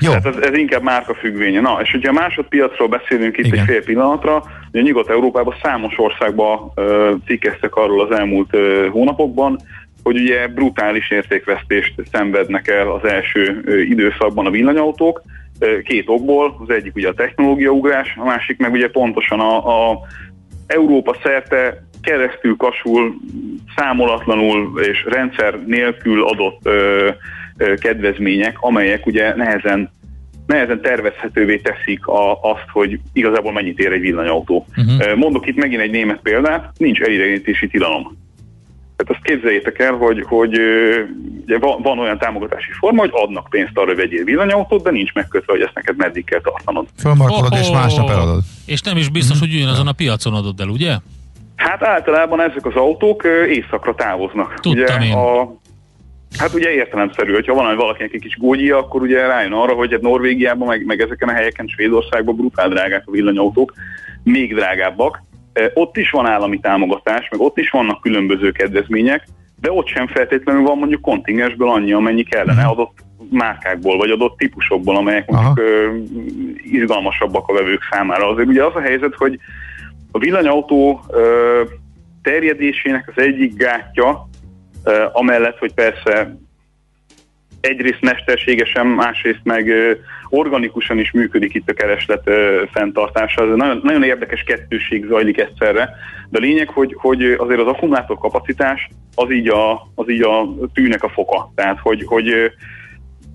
Jó. 0.00 0.10
Tehát 0.10 0.26
ez, 0.26 0.36
ez 0.36 0.56
inkább 0.56 0.82
márka 0.82 1.14
függvénye. 1.14 1.60
Na, 1.60 1.78
és 1.82 1.90
hogyha 1.90 2.10
a 2.10 2.20
másodpiacról 2.20 2.88
beszélünk 2.88 3.38
itt 3.38 3.44
Igen. 3.44 3.58
egy 3.58 3.64
fél 3.64 3.84
pillanatra, 3.84 4.42
ugye 4.72 4.82
Nyugat-Európában 4.82 5.54
számos 5.62 5.98
országban 5.98 6.72
uh, 6.76 7.10
cikkeztek 7.26 7.74
arról 7.74 8.00
az 8.00 8.18
elmúlt 8.18 8.54
uh, 8.56 8.86
hónapokban, 8.88 9.58
hogy 10.02 10.18
ugye 10.18 10.48
brutális 10.48 11.10
értékvesztést 11.10 11.94
szenvednek 12.12 12.68
el 12.68 12.90
az 12.90 13.04
első 13.04 13.62
uh, 13.66 13.88
időszakban 13.88 14.46
a 14.46 14.50
villanyautók, 14.50 15.22
uh, 15.60 15.82
két 15.82 16.08
okból, 16.08 16.56
az 16.66 16.74
egyik 16.74 16.94
ugye 16.94 17.08
a 17.08 17.14
technológiaugrás, 17.14 18.16
a 18.16 18.24
másik 18.24 18.58
meg 18.58 18.72
ugye 18.72 18.90
pontosan 18.90 19.40
a, 19.40 19.90
a 19.90 19.98
Európa 20.66 21.16
szerte 21.22 21.84
keresztül 22.02 22.56
kasul, 22.56 23.14
számolatlanul 23.76 24.80
és 24.80 25.04
rendszer 25.08 25.58
nélkül 25.66 26.24
adott 26.24 26.60
uh, 26.64 27.14
kedvezmények, 27.80 28.56
amelyek 28.60 29.06
ugye 29.06 29.34
nehezen 29.36 29.90
nehezen 30.46 30.80
tervezhetővé 30.80 31.56
teszik 31.56 32.06
a, 32.06 32.42
azt, 32.42 32.64
hogy 32.72 33.00
igazából 33.12 33.52
mennyit 33.52 33.78
ér 33.78 33.92
egy 33.92 34.00
villanyautó. 34.00 34.66
Uh-huh. 34.76 35.16
Mondok 35.16 35.46
itt 35.46 35.56
megint 35.56 35.80
egy 35.80 35.90
német 35.90 36.20
példát, 36.22 36.70
nincs 36.76 37.00
elidegenítési 37.00 37.68
tilalom. 37.68 38.18
Tehát 38.96 39.22
azt 39.22 39.22
képzeljétek 39.22 39.78
el, 39.78 39.92
hogy, 39.92 40.24
hogy 40.28 40.58
ugye 41.42 41.58
van, 41.58 41.82
van 41.82 41.98
olyan 41.98 42.18
támogatási 42.18 42.70
forma, 42.78 43.00
hogy 43.00 43.10
adnak 43.12 43.48
pénzt 43.50 43.70
arra, 43.74 43.86
hogy 43.86 43.96
vegyél 43.96 44.24
villanyautót, 44.24 44.82
de 44.82 44.90
nincs 44.90 45.12
megkötve, 45.12 45.52
hogy 45.52 45.62
ezt 45.62 45.74
neked 45.74 45.96
meddig 45.96 46.24
kell 46.24 46.40
tartanod. 46.40 46.86
Fölmarkolod 46.98 47.52
oh, 47.52 47.60
és 47.60 47.70
másnap 47.70 48.10
eladod. 48.10 48.42
És 48.66 48.80
nem 48.80 48.96
is 48.96 49.08
biztos, 49.08 49.36
uh-huh. 49.36 49.50
hogy 49.50 49.60
ugyanazon 49.60 49.86
a 49.86 49.92
piacon 49.92 50.34
adod 50.34 50.60
el, 50.60 50.68
ugye? 50.68 50.96
Hát 51.56 51.82
általában 51.82 52.40
ezek 52.40 52.66
az 52.66 52.74
autók 52.74 53.26
éjszakra 53.48 53.94
távoznak. 53.94 54.60
Tudtam 54.60 54.96
ugye 54.96 55.06
én. 55.06 55.12
A, 55.12 55.58
Hát 56.38 56.54
ugye 56.54 56.70
értelemszerű, 56.70 57.32
hogyha 57.32 57.54
van 57.54 57.76
valakinek 57.76 58.12
egy 58.12 58.20
kis 58.20 58.36
gógyia, 58.38 58.78
akkor 58.78 59.02
ugye 59.02 59.26
rájön 59.26 59.52
arra, 59.52 59.72
hogy 59.72 59.92
hát 59.92 60.00
Norvégiában, 60.00 60.68
meg, 60.68 60.84
meg 60.84 61.00
ezeken 61.00 61.28
a 61.28 61.32
helyeken, 61.32 61.66
Svédországban 61.66 62.36
brutál 62.36 62.68
drágák 62.68 63.02
a 63.06 63.10
villanyautók, 63.10 63.72
még 64.22 64.54
drágábbak. 64.54 65.22
E, 65.52 65.70
ott 65.74 65.96
is 65.96 66.10
van 66.10 66.26
állami 66.26 66.60
támogatás, 66.60 67.28
meg 67.30 67.40
ott 67.40 67.58
is 67.58 67.70
vannak 67.70 68.00
különböző 68.00 68.50
kedvezmények, 68.50 69.26
de 69.60 69.72
ott 69.72 69.86
sem 69.86 70.06
feltétlenül 70.06 70.62
van 70.62 70.78
mondjuk 70.78 71.00
kontingensből 71.00 71.68
annyi, 71.68 71.92
amennyi 71.92 72.22
kellene 72.22 72.62
mhm. 72.62 72.70
adott 72.70 72.98
márkákból, 73.30 73.96
vagy 73.96 74.10
adott 74.10 74.36
típusokból, 74.36 74.96
amelyek 74.96 75.30
mondjuk 75.30 75.58
ö, 75.58 75.96
izgalmasabbak 76.70 77.48
a 77.48 77.52
vevők 77.52 77.82
számára. 77.90 78.28
Azért 78.28 78.48
ugye 78.48 78.64
az 78.64 78.74
a 78.74 78.80
helyzet, 78.80 79.14
hogy 79.14 79.38
A 80.12 80.18
villanyautó 80.18 81.00
terjedésének 82.22 83.12
az 83.14 83.22
egyik 83.22 83.56
gátja, 83.56 84.28
amellett, 85.12 85.58
hogy 85.58 85.74
persze 85.74 86.36
egyrészt 87.60 88.00
mesterségesen, 88.00 88.86
másrészt 88.86 89.40
meg 89.42 89.72
organikusan 90.28 90.98
is 90.98 91.10
működik 91.10 91.54
itt 91.54 91.70
a 91.70 91.74
kereslet 91.74 92.30
fenntartása. 92.72 93.42
Ez 93.42 93.56
nagyon, 93.56 93.80
nagyon 93.82 94.02
érdekes 94.02 94.42
kettőség 94.42 95.06
zajlik 95.06 95.38
egyszerre, 95.38 95.90
de 96.28 96.38
a 96.38 96.40
lényeg, 96.40 96.68
hogy, 96.68 96.94
hogy 96.98 97.22
azért 97.22 97.60
az 97.60 97.66
akkumulátor 97.66 98.18
kapacitás 98.18 98.88
az 99.14 99.30
így 99.30 99.48
a, 99.48 99.72
az 99.94 100.10
így 100.10 100.22
a 100.22 100.48
tűnek 100.74 101.02
a 101.02 101.08
foka. 101.08 101.52
Tehát, 101.54 101.78
hogy, 101.78 102.04
hogy 102.06 102.52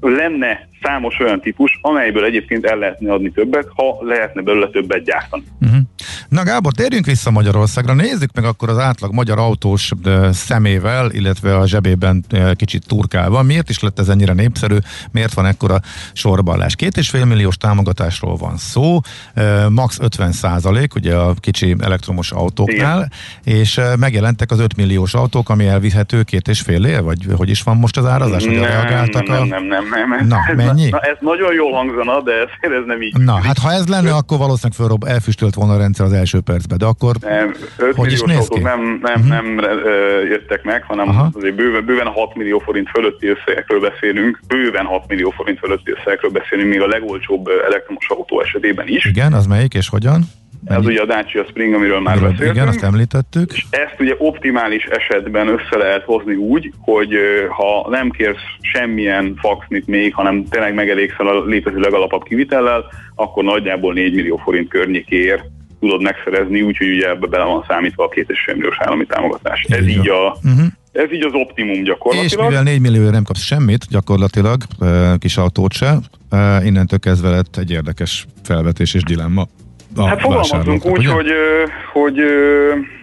lenne 0.01 0.67
számos 0.81 1.19
olyan 1.19 1.41
típus, 1.41 1.79
amelyből 1.81 2.25
egyébként 2.25 2.65
el 2.65 2.77
lehetne 2.77 3.13
adni 3.13 3.31
többet, 3.31 3.67
ha 3.75 3.97
lehetne 4.01 4.41
belőle 4.41 4.67
többet 4.67 5.03
gyártani. 5.03 5.43
Uh-huh. 5.61 5.79
Na 6.29 6.43
Gábor, 6.43 6.73
térjünk 6.73 7.05
vissza 7.05 7.31
Magyarországra, 7.31 7.93
nézzük 7.93 8.33
meg 8.33 8.45
akkor 8.45 8.69
az 8.69 8.77
átlag 8.77 9.13
magyar 9.13 9.39
autós 9.39 9.91
szemével, 10.31 11.11
illetve 11.11 11.57
a 11.57 11.67
zsebében 11.67 12.25
kicsit 12.55 12.87
turkálva. 12.87 13.41
Miért 13.41 13.69
is 13.69 13.79
lett 13.79 13.99
ez 13.99 14.09
ennyire 14.09 14.33
népszerű? 14.33 14.77
Miért 15.11 15.33
van 15.33 15.45
ekkora 15.45 15.79
sorballás? 16.13 16.75
Két 16.75 16.97
és 16.97 17.09
fél 17.09 17.25
milliós 17.25 17.57
támogatásról 17.57 18.35
van 18.35 18.57
szó, 18.57 18.99
max 19.69 19.99
50 19.99 20.31
százalék, 20.31 20.95
ugye 20.95 21.15
a 21.15 21.33
kicsi 21.39 21.75
elektromos 21.79 22.31
autóknál, 22.31 23.11
Igen. 23.43 23.57
és 23.59 23.81
megjelentek 23.99 24.51
az 24.51 24.59
5 24.59 24.75
milliós 24.75 25.13
autók, 25.13 25.49
ami 25.49 25.67
elvihető 25.67 26.23
két 26.23 26.47
és 26.47 26.61
fél 26.61 26.85
év, 26.85 27.01
vagy 27.01 27.27
hogy 27.37 27.49
is 27.49 27.61
van 27.61 27.77
most 27.77 27.97
az 27.97 28.05
árazás? 28.05 28.43
Nem, 28.43 28.53
reagáltak 28.53 29.27
nem, 29.27 29.41
a... 29.41 29.45
nem, 29.45 29.63
nem, 29.63 29.83
nem, 29.89 30.09
nem. 30.09 30.27
Na, 30.27 30.37
ez 30.49 30.55
mennyi? 30.55 30.89
Na, 30.89 30.99
ez 30.99 31.17
nagyon 31.19 31.53
jól 31.53 31.71
hangzana, 31.73 32.21
de 32.21 32.31
ez, 32.31 32.71
ez 32.71 32.85
nem 32.85 33.01
így. 33.01 33.17
Na, 33.17 33.41
hát 33.41 33.57
ha 33.57 33.71
ez 33.71 33.87
lenne, 33.87 34.13
akkor 34.13 34.37
valószínűleg 34.37 34.77
fölrobb, 34.77 35.03
elfüstölt 35.03 35.53
volna 35.53 35.73
a 35.73 35.77
az 36.03 36.13
első 36.13 36.39
percben, 36.39 36.77
de 36.77 36.85
akkor 36.85 37.15
nem, 37.19 37.55
5 37.77 37.95
hogy 37.95 38.11
is 38.11 38.21
néz 38.21 38.47
ki? 38.47 38.59
nem, 38.59 38.99
nem, 39.01 39.13
uh-huh. 39.13 39.27
nem 39.27 39.57
uh, 39.57 40.29
jöttek 40.29 40.63
meg, 40.63 40.83
hanem 40.83 41.09
Aha. 41.09 41.29
azért 41.33 41.55
bőven, 41.55 41.85
bőven 41.85 42.07
6 42.07 42.35
millió 42.35 42.59
forint 42.59 42.89
fölötti 42.89 43.27
összegekről 43.27 43.79
beszélünk, 43.79 44.39
bőven 44.47 44.85
6 44.85 45.07
millió 45.07 45.29
forint 45.29 45.59
fölötti 45.59 45.91
összegekről 45.91 46.31
beszélünk, 46.31 46.69
még 46.69 46.81
a 46.81 46.87
legolcsóbb 46.87 47.47
elektromos 47.67 48.09
autó 48.09 48.41
esetében 48.41 48.87
is. 48.87 49.05
Igen, 49.05 49.33
az 49.33 49.45
melyik 49.45 49.73
és 49.73 49.89
hogyan? 49.89 50.23
Mennyi? 50.65 50.79
Ez 50.79 50.85
ugye 50.85 51.01
a 51.01 51.05
Dacia 51.05 51.45
Spring, 51.49 51.73
amiről 51.73 51.99
már 51.99 52.15
igen, 52.15 52.29
beszéltünk. 52.29 52.55
Igen, 52.55 52.67
azt 52.67 52.83
említettük. 52.83 53.51
És 53.53 53.65
ezt 53.69 53.95
ugye 53.99 54.15
optimális 54.17 54.83
esetben 54.83 55.47
össze 55.47 55.77
lehet 55.77 56.03
hozni 56.03 56.35
úgy, 56.35 56.71
hogy 56.79 57.15
ha 57.49 57.89
nem 57.89 58.09
kérsz 58.09 58.43
semmilyen 58.61 59.35
faxnit 59.37 59.87
még, 59.87 60.13
hanem 60.13 60.45
tényleg 60.49 60.73
megelégszel 60.73 61.27
a 61.27 61.45
létező 61.45 61.79
legalapabb 61.79 62.23
kivitellel, 62.23 62.85
akkor 63.15 63.43
nagyjából 63.43 63.93
4 63.93 64.13
millió 64.13 64.37
forint 64.37 64.69
környékéért 64.69 65.43
tudod 65.79 66.01
megszerezni, 66.01 66.61
úgyhogy 66.61 66.89
ugye 66.89 67.09
ebbe 67.09 67.27
bele 67.27 67.43
van 67.43 67.65
számítva 67.67 68.03
a 68.03 68.09
két 68.09 68.29
és 68.29 68.41
fél 68.45 68.55
milliós 68.55 68.77
állami 68.79 69.05
támogatás. 69.05 69.65
Ez 69.69 69.87
így, 69.87 70.09
a, 70.09 70.37
uh-huh. 70.43 70.65
ez 70.91 71.11
így 71.11 71.25
az 71.25 71.33
optimum 71.33 71.83
gyakorlatilag. 71.83 72.43
És 72.43 72.47
mivel 72.47 72.63
4 72.63 72.81
millió 72.81 73.09
nem 73.09 73.23
kapsz 73.23 73.43
semmit 73.43 73.85
gyakorlatilag, 73.89 74.61
kis 75.19 75.37
autót 75.37 75.73
se, 75.73 75.97
innentől 76.63 76.99
kezdve 76.99 77.29
lett 77.29 77.57
egy 77.57 77.71
érdekes 77.71 78.25
felvetés 78.43 78.93
és 78.93 79.03
dilemma. 79.03 79.45
Hát 79.97 80.21
fogalmazunk 80.21 80.85
úgy, 80.85 80.97
ugye? 80.97 81.11
hogy, 81.11 81.31
hogy 81.93 82.15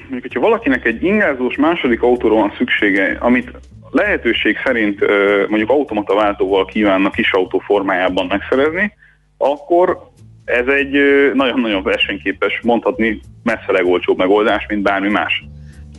mondjuk, 0.01 0.23
hogyha 0.23 0.41
valakinek 0.41 0.85
egy 0.85 1.05
ingázós 1.05 1.57
második 1.57 2.03
autóra 2.03 2.35
van 2.35 2.53
szüksége, 2.57 3.17
amit 3.21 3.51
lehetőség 3.91 4.57
szerint 4.65 5.01
mondjuk 5.49 5.71
automata 5.71 6.15
váltóval 6.15 6.65
kívánnak 6.65 7.13
kis 7.13 7.33
autó 7.33 7.59
formájában 7.59 8.27
megszerezni, 8.27 8.93
akkor 9.39 10.11
ez 10.45 10.67
egy 10.67 10.91
nagyon-nagyon 11.35 11.83
versenyképes, 11.83 12.61
mondhatni 12.63 13.21
messze 13.43 13.73
legolcsóbb 13.73 14.19
megoldás, 14.19 14.67
mint 14.69 14.83
bármi 14.83 15.09
más. 15.09 15.45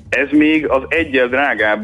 Ez 0.10 0.28
még 0.32 0.68
az 0.68 0.84
egyel 0.88 1.28
drágább 1.28 1.84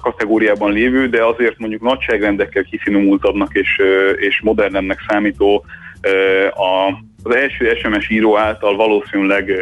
kategóriában 0.00 0.72
lévő, 0.72 1.08
de 1.08 1.24
azért 1.24 1.58
mondjuk 1.58 1.82
nagyságrendekkel 1.82 2.62
kifinomultabbnak 2.62 3.54
és, 3.54 3.80
és 4.16 4.40
modernemnek 4.42 5.04
számító 5.08 5.64
a, 6.50 6.92
az 7.22 7.34
első 7.34 7.74
SMS 7.82 8.10
író 8.10 8.38
által 8.38 8.76
valószínűleg 8.76 9.52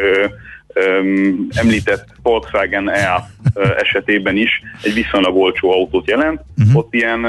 említett 1.55 2.05
Volkswagen 2.21 2.89
E 2.89 3.23
esetében 3.77 4.35
is 4.35 4.61
egy 4.83 4.93
viszonylag 4.93 5.35
olcsó 5.35 5.71
autót 5.71 6.07
jelent. 6.09 6.41
Uh-huh. 6.57 6.77
Ott 6.77 6.93
ilyen 6.93 7.25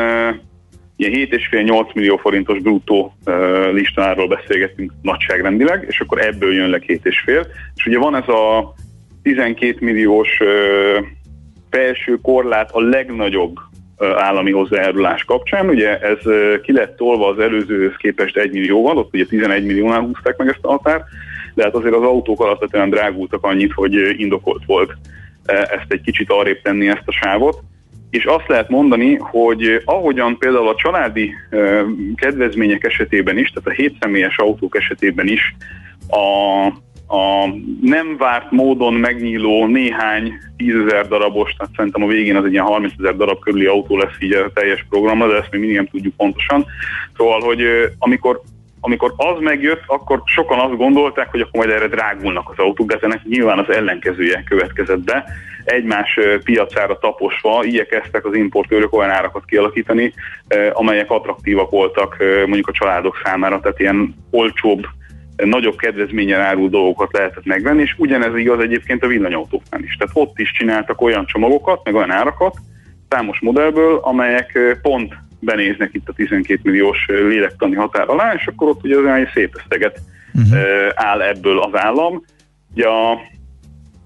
ilyen 0.99 1.29
7,5-8 1.31 1.95
millió 1.95 2.17
forintos 2.17 2.59
bruttó 2.59 3.15
listáról 3.73 4.29
beszélgetünk 4.29 4.93
nagyságrendileg, 5.03 5.85
és 5.89 6.01
akkor 6.01 6.21
ebből 6.21 6.55
jön 6.55 6.71
le 6.71 6.79
2,5. 6.79 7.47
És 7.75 7.87
ugye 7.87 7.99
van 7.99 8.17
ez 8.17 8.29
a 8.29 8.75
12 9.23 9.77
milliós 9.81 10.29
felső 11.71 12.19
korlát 12.23 12.71
a 12.71 12.81
legnagyobb 12.81 13.57
állami 13.99 14.51
hozzájárulás 14.51 15.25
kapcsán. 15.25 15.69
Ugye 15.69 15.99
ez 15.99 16.19
ki 16.63 16.73
lett 16.73 16.97
tolva 16.97 17.29
az 17.29 17.39
előzőhöz 17.39 17.97
képest 17.97 18.37
1 18.37 18.53
millióval, 18.53 18.99
ott 18.99 19.15
ugye 19.15 19.25
11 19.25 19.65
milliónál 19.65 20.01
húzták 20.01 20.37
meg 20.37 20.49
ezt 20.49 20.59
a 20.65 20.71
határt, 20.71 21.05
de 21.55 21.63
hát 21.63 21.75
azért 21.75 21.95
az 21.95 22.03
autók 22.03 22.41
alapvetően 22.41 22.91
drágultak 22.91 23.45
annyit, 23.45 23.73
hogy 23.73 24.21
indokolt 24.21 24.63
volt 24.67 24.93
ezt 25.47 25.87
egy 25.89 26.01
kicsit 26.01 26.31
arrébb 26.31 26.63
tenni 26.63 26.89
ezt 26.89 27.07
a 27.07 27.13
sávot 27.13 27.63
és 28.11 28.25
azt 28.25 28.49
lehet 28.49 28.69
mondani, 28.69 29.15
hogy 29.17 29.83
ahogyan 29.85 30.39
például 30.39 30.69
a 30.69 30.75
családi 30.77 31.35
kedvezmények 32.15 32.85
esetében 32.85 33.39
is, 33.39 33.51
tehát 33.51 33.79
a 33.79 33.83
hétszemélyes 33.83 34.37
autók 34.37 34.77
esetében 34.77 35.27
is 35.27 35.57
a, 36.09 36.67
a 37.17 37.55
nem 37.81 38.17
várt 38.17 38.51
módon 38.51 38.95
megnyíló 38.95 39.67
néhány 39.67 40.33
tízezer 40.57 41.09
darabos, 41.09 41.53
tehát 41.53 41.73
szerintem 41.77 42.03
a 42.03 42.07
végén 42.07 42.37
az 42.37 42.45
egy 42.45 42.53
ilyen 42.53 42.65
30 42.65 42.93
ezer 42.99 43.17
darab 43.17 43.39
körüli 43.39 43.67
autó 43.67 43.97
lesz 43.97 44.21
így 44.21 44.33
a 44.33 44.51
teljes 44.53 44.87
programra, 44.89 45.29
de 45.29 45.37
ezt 45.37 45.51
még 45.51 45.61
mindig 45.61 45.77
nem 45.77 45.89
tudjuk 45.89 46.15
pontosan. 46.17 46.67
Szóval, 47.17 47.41
hogy 47.41 47.63
amikor 47.99 48.41
amikor 48.81 49.13
az 49.17 49.41
megjött, 49.41 49.83
akkor 49.87 50.23
sokan 50.25 50.59
azt 50.59 50.77
gondolták, 50.77 51.31
hogy 51.31 51.41
akkor 51.41 51.67
majd 51.67 51.71
erre 51.77 51.87
drágulnak 51.87 52.51
az 52.51 52.59
autók, 52.59 52.93
de 52.93 52.99
ennek 53.01 53.23
nyilván 53.25 53.59
az 53.59 53.71
ellenkezője 53.71 54.43
következett 54.49 55.01
be. 55.01 55.25
Egymás 55.65 56.19
piacára 56.45 56.99
taposva 56.99 57.65
igyekeztek 57.65 58.25
az 58.25 58.35
importőrök 58.35 58.95
olyan 58.95 59.11
árakat 59.11 59.45
kialakítani, 59.45 60.13
amelyek 60.73 61.11
attraktívak 61.11 61.71
voltak 61.71 62.17
mondjuk 62.47 62.69
a 62.69 62.73
családok 62.73 63.21
számára, 63.25 63.61
tehát 63.61 63.81
ilyen 63.81 64.15
olcsóbb, 64.31 64.87
nagyobb 65.37 65.77
kedvezményen 65.77 66.41
árul 66.41 66.69
dolgokat 66.69 67.13
lehetett 67.13 67.45
megvenni, 67.45 67.83
és 67.83 67.95
ugyanez 67.99 68.37
igaz 68.37 68.61
egyébként 68.61 69.03
a 69.03 69.07
villanyautóknál 69.07 69.83
is. 69.83 69.97
Tehát 69.97 70.15
ott 70.17 70.39
is 70.39 70.53
csináltak 70.53 71.01
olyan 71.01 71.27
csomagokat, 71.27 71.85
meg 71.85 71.95
olyan 71.95 72.11
árakat, 72.11 72.55
számos 73.09 73.41
modellből, 73.41 73.99
amelyek 74.03 74.59
pont 74.83 75.15
benéznek 75.41 75.91
itt 75.93 76.09
a 76.09 76.13
12 76.13 76.61
milliós 76.63 77.07
lélektani 77.07 77.75
határ 77.75 78.09
alá, 78.09 78.35
és 78.35 78.47
akkor 78.47 78.69
ott 78.69 78.85
ugye 78.85 78.97
az 78.97 79.05
egy 79.05 79.29
szép 79.35 79.61
összeget 79.65 80.01
uh-huh. 80.35 80.59
áll 80.95 81.23
ebből 81.23 81.59
az 81.59 81.81
állam. 81.81 82.25
Ugye 82.75 82.87
a 82.87 83.21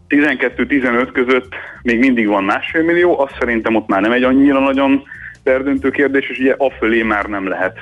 12-15 0.09 1.09
között 1.13 1.55
még 1.83 1.99
mindig 1.99 2.27
van 2.27 2.45
másfél 2.45 2.83
millió, 2.83 3.21
azt 3.21 3.37
szerintem 3.39 3.75
ott 3.75 3.89
már 3.89 4.01
nem 4.01 4.13
egy 4.13 4.23
annyira 4.23 4.61
nagyon 4.61 5.03
perdöntő 5.43 5.91
kérdés, 5.91 6.29
és 6.29 6.39
ugye 6.39 6.55
afölé 6.59 7.03
már 7.03 7.27
nem 7.27 7.49
lehet 7.49 7.81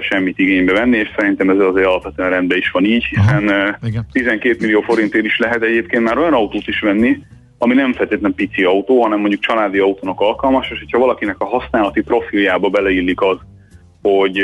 semmit 0.00 0.38
igénybe 0.38 0.72
venni, 0.72 0.96
és 0.96 1.10
szerintem 1.16 1.50
ez 1.50 1.58
azért 1.58 1.86
alapvetően 1.86 2.30
rendben 2.30 2.58
is 2.58 2.70
van 2.70 2.84
így, 2.84 3.04
hiszen 3.04 3.44
uh, 3.82 4.00
12 4.12 4.56
millió 4.60 4.80
forintért 4.80 5.24
is 5.24 5.38
lehet 5.38 5.62
egyébként 5.62 6.02
már 6.02 6.18
olyan 6.18 6.32
autót 6.32 6.66
is 6.66 6.80
venni, 6.80 7.18
ami 7.62 7.74
nem 7.74 7.92
feltétlenül 7.92 8.36
pici 8.36 8.64
autó, 8.64 9.02
hanem 9.02 9.20
mondjuk 9.20 9.40
családi 9.40 9.78
autónak 9.78 10.20
alkalmas, 10.20 10.70
és 10.70 10.78
hogyha 10.78 10.98
valakinek 10.98 11.36
a 11.38 11.44
használati 11.44 12.00
profiljába 12.00 12.68
beleillik 12.68 13.20
az, 13.20 13.36
hogy, 14.02 14.42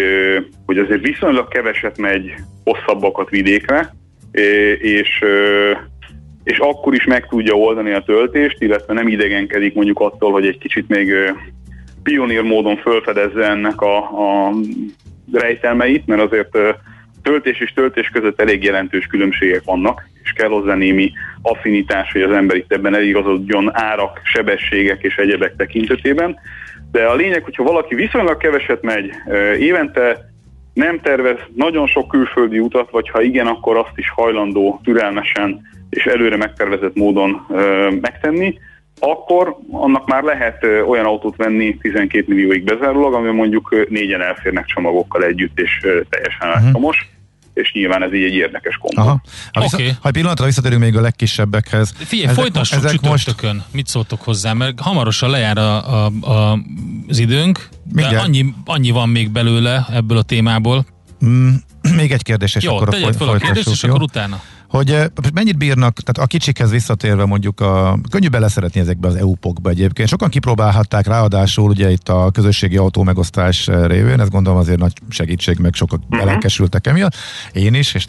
hogy 0.67 0.79
azért 0.79 1.07
viszonylag 1.07 1.49
keveset 1.49 1.99
megy 1.99 2.35
hosszabbakat 2.65 3.31
vidékre, 3.31 3.95
és, 4.81 5.25
és 6.45 6.59
akkor 6.59 6.95
is 6.95 7.05
meg 7.05 7.27
tudja 7.27 7.55
oldani 7.55 7.93
a 7.93 8.03
töltést, 8.03 8.63
illetve 8.63 8.93
nem 8.93 9.09
idegenkedik 9.09 9.75
mondjuk 9.75 10.01
attól, 10.01 10.33
hogy 10.33 10.47
egy 10.47 10.59
kicsit 10.59 10.89
még 10.89 11.13
pionír 12.03 12.43
módon 12.43 12.77
felfedezze 12.77 13.49
ennek 13.49 13.81
a, 13.81 13.97
a 13.97 14.53
rejtelmeit, 15.33 16.07
mert 16.07 16.23
azért 16.23 16.59
töltés 17.23 17.61
és 17.61 17.73
töltés 17.73 18.09
között 18.09 18.41
elég 18.41 18.63
jelentős 18.63 19.07
különbségek 19.07 19.63
vannak, 19.65 20.09
és 20.27 20.33
kell 20.33 20.49
hozzá 20.49 20.75
némi 20.75 21.13
affinitás, 21.43 22.13
hogy 22.13 22.23
az 22.23 22.33
ember 22.33 22.57
itt 22.57 22.73
ebben 22.73 22.95
eligazodjon 22.95 23.71
árak, 23.73 24.21
sebességek 24.25 25.03
és 25.03 25.17
egyebek 25.17 25.57
tekintetében. 25.57 26.37
De 26.91 27.05
a 27.05 27.15
lényeg, 27.15 27.45
hogyha 27.45 27.63
valaki 27.63 27.95
viszonylag 27.95 28.37
keveset 28.37 28.83
megy 28.83 29.11
évente, 29.59 30.31
nem 30.75 31.01
tervez 31.01 31.39
nagyon 31.55 31.87
sok 31.87 32.09
külföldi 32.09 32.59
utat, 32.59 32.91
vagy 32.91 33.09
ha 33.09 33.23
igen, 33.23 33.47
akkor 33.47 33.77
azt 33.77 33.97
is 33.97 34.11
hajlandó 34.11 34.81
türelmesen 34.85 35.61
és 35.91 36.05
előre 36.05 36.37
megtervezett 36.37 36.95
módon 36.95 37.47
ö, 37.51 37.91
megtenni, 38.01 38.59
akkor 38.99 39.57
annak 39.71 40.09
már 40.09 40.23
lehet 40.23 40.65
ö, 40.65 40.81
olyan 40.83 41.05
autót 41.05 41.37
venni 41.37 41.77
12 41.77 42.25
millióig 42.29 42.65
bezárólag, 42.65 43.15
ami 43.15 43.31
mondjuk 43.31 43.87
négyen 43.89 44.23
elférnek 44.23 44.65
csomagokkal 44.65 45.25
együtt, 45.25 45.61
és 45.61 45.81
ö, 45.83 46.01
teljesen 46.09 46.49
uh-huh. 46.49 46.63
elektromos 46.63 47.16
és 47.57 47.73
nyilván 47.73 48.03
ez 48.03 48.13
így 48.15 48.23
egy 48.23 48.35
érdekes 48.35 48.77
kombo. 48.77 49.01
Aha. 49.01 49.21
Ha, 49.53 49.61
vissza, 49.61 49.77
okay. 49.77 49.93
ha 50.01 50.09
egy 50.09 50.13
pillanatra 50.13 50.45
visszatérünk 50.45 50.81
még 50.81 50.97
a 50.97 51.01
legkisebbekhez. 51.01 51.93
Figyelj, 51.97 52.29
ezek, 52.29 52.43
folytassuk 52.43 52.79
ezek 52.79 52.91
csütörtökön. 52.91 53.55
Most... 53.55 53.67
Mit 53.73 53.87
szóltok 53.87 54.23
hozzá? 54.23 54.53
Mert 54.53 54.81
hamarosan 54.81 55.31
lejár 55.31 55.59
a, 55.59 56.05
a, 56.05 56.11
a, 56.21 56.59
az 57.09 57.19
időnk, 57.19 57.69
de 57.85 58.07
annyi, 58.07 58.55
annyi 58.65 58.91
van 58.91 59.09
még 59.09 59.31
belőle 59.31 59.87
ebből 59.93 60.19
a 60.19 60.23
témából. 60.23 60.87
Mm, 61.25 61.55
még 61.97 62.13
egy 62.13 62.23
kérdés, 62.23 62.55
és 62.55 62.65
Jó, 62.65 62.75
akkor 62.75 62.89
tegyed 62.89 63.17
fel 63.17 63.29
a 63.29 63.37
kérdést, 63.37 63.69
és 63.69 63.85
akkor 63.85 64.03
utána 64.03 64.41
hogy 64.69 65.09
mennyit 65.35 65.59
bírnak, 65.59 65.95
tehát 65.95 66.19
a 66.19 66.27
kicsikhez 66.27 66.71
visszatérve 66.71 67.25
mondjuk 67.25 67.61
a, 67.61 67.99
könnyű 68.11 68.29
beleszeretni 68.29 68.81
ezekbe 68.81 69.09
az 69.09 69.15
EU-pokba 69.15 69.71
egyébként. 69.71 70.09
Sokan 70.09 70.29
kipróbálhatták 70.29 71.07
ráadásul 71.07 71.71
ugye 71.71 71.91
itt 71.91 72.09
a 72.09 72.31
közösségi 72.31 72.77
autó 72.77 73.03
megosztás 73.03 73.67
révén, 73.67 74.21
ez 74.21 74.29
gondolom 74.29 74.59
azért 74.59 74.79
nagy 74.79 74.93
segítség, 75.09 75.59
meg 75.59 75.75
sokan 75.75 75.99
uh-huh. 76.03 76.21
Mhm. 76.21 76.29
elkeresültek 76.29 76.87
emiatt. 76.87 77.15
Én 77.53 77.75
is, 77.75 77.95
és 77.95 78.05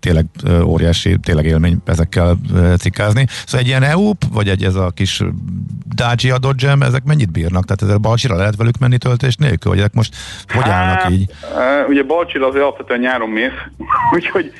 tényleg 0.00 0.26
eh, 0.44 0.68
óriási, 0.68 1.18
tényleg 1.22 1.44
élmény 1.44 1.78
ezekkel 1.84 2.38
cikázni. 2.78 3.26
Szóval 3.46 3.60
egy 3.60 3.66
ilyen 3.66 3.82
EU, 3.82 4.12
vagy 4.32 4.48
egy 4.48 4.64
ez 4.64 4.74
a 4.74 4.90
kis 4.90 5.22
Dacia 5.94 6.38
Dodge 6.38 6.76
ezek 6.80 7.04
mennyit 7.04 7.32
bírnak? 7.32 7.64
Tehát 7.64 7.82
ezzel 7.82 7.96
Balcsira 7.96 8.36
lehet 8.36 8.56
velük 8.56 8.78
menni 8.78 8.98
töltés 8.98 9.36
nélkül, 9.36 9.70
vagy 9.70 9.80
ezek 9.80 9.94
most 9.94 10.16
hogy 10.48 10.68
állnak 10.68 11.00
hát, 11.00 11.10
így? 11.10 11.30
Ugye 11.88 12.02
Balcsira 12.02 12.46
azért 12.46 12.62
alapvetően 12.62 13.00
nyáron 13.00 13.28
mész, 13.28 13.50
úgyhogy 14.16 14.52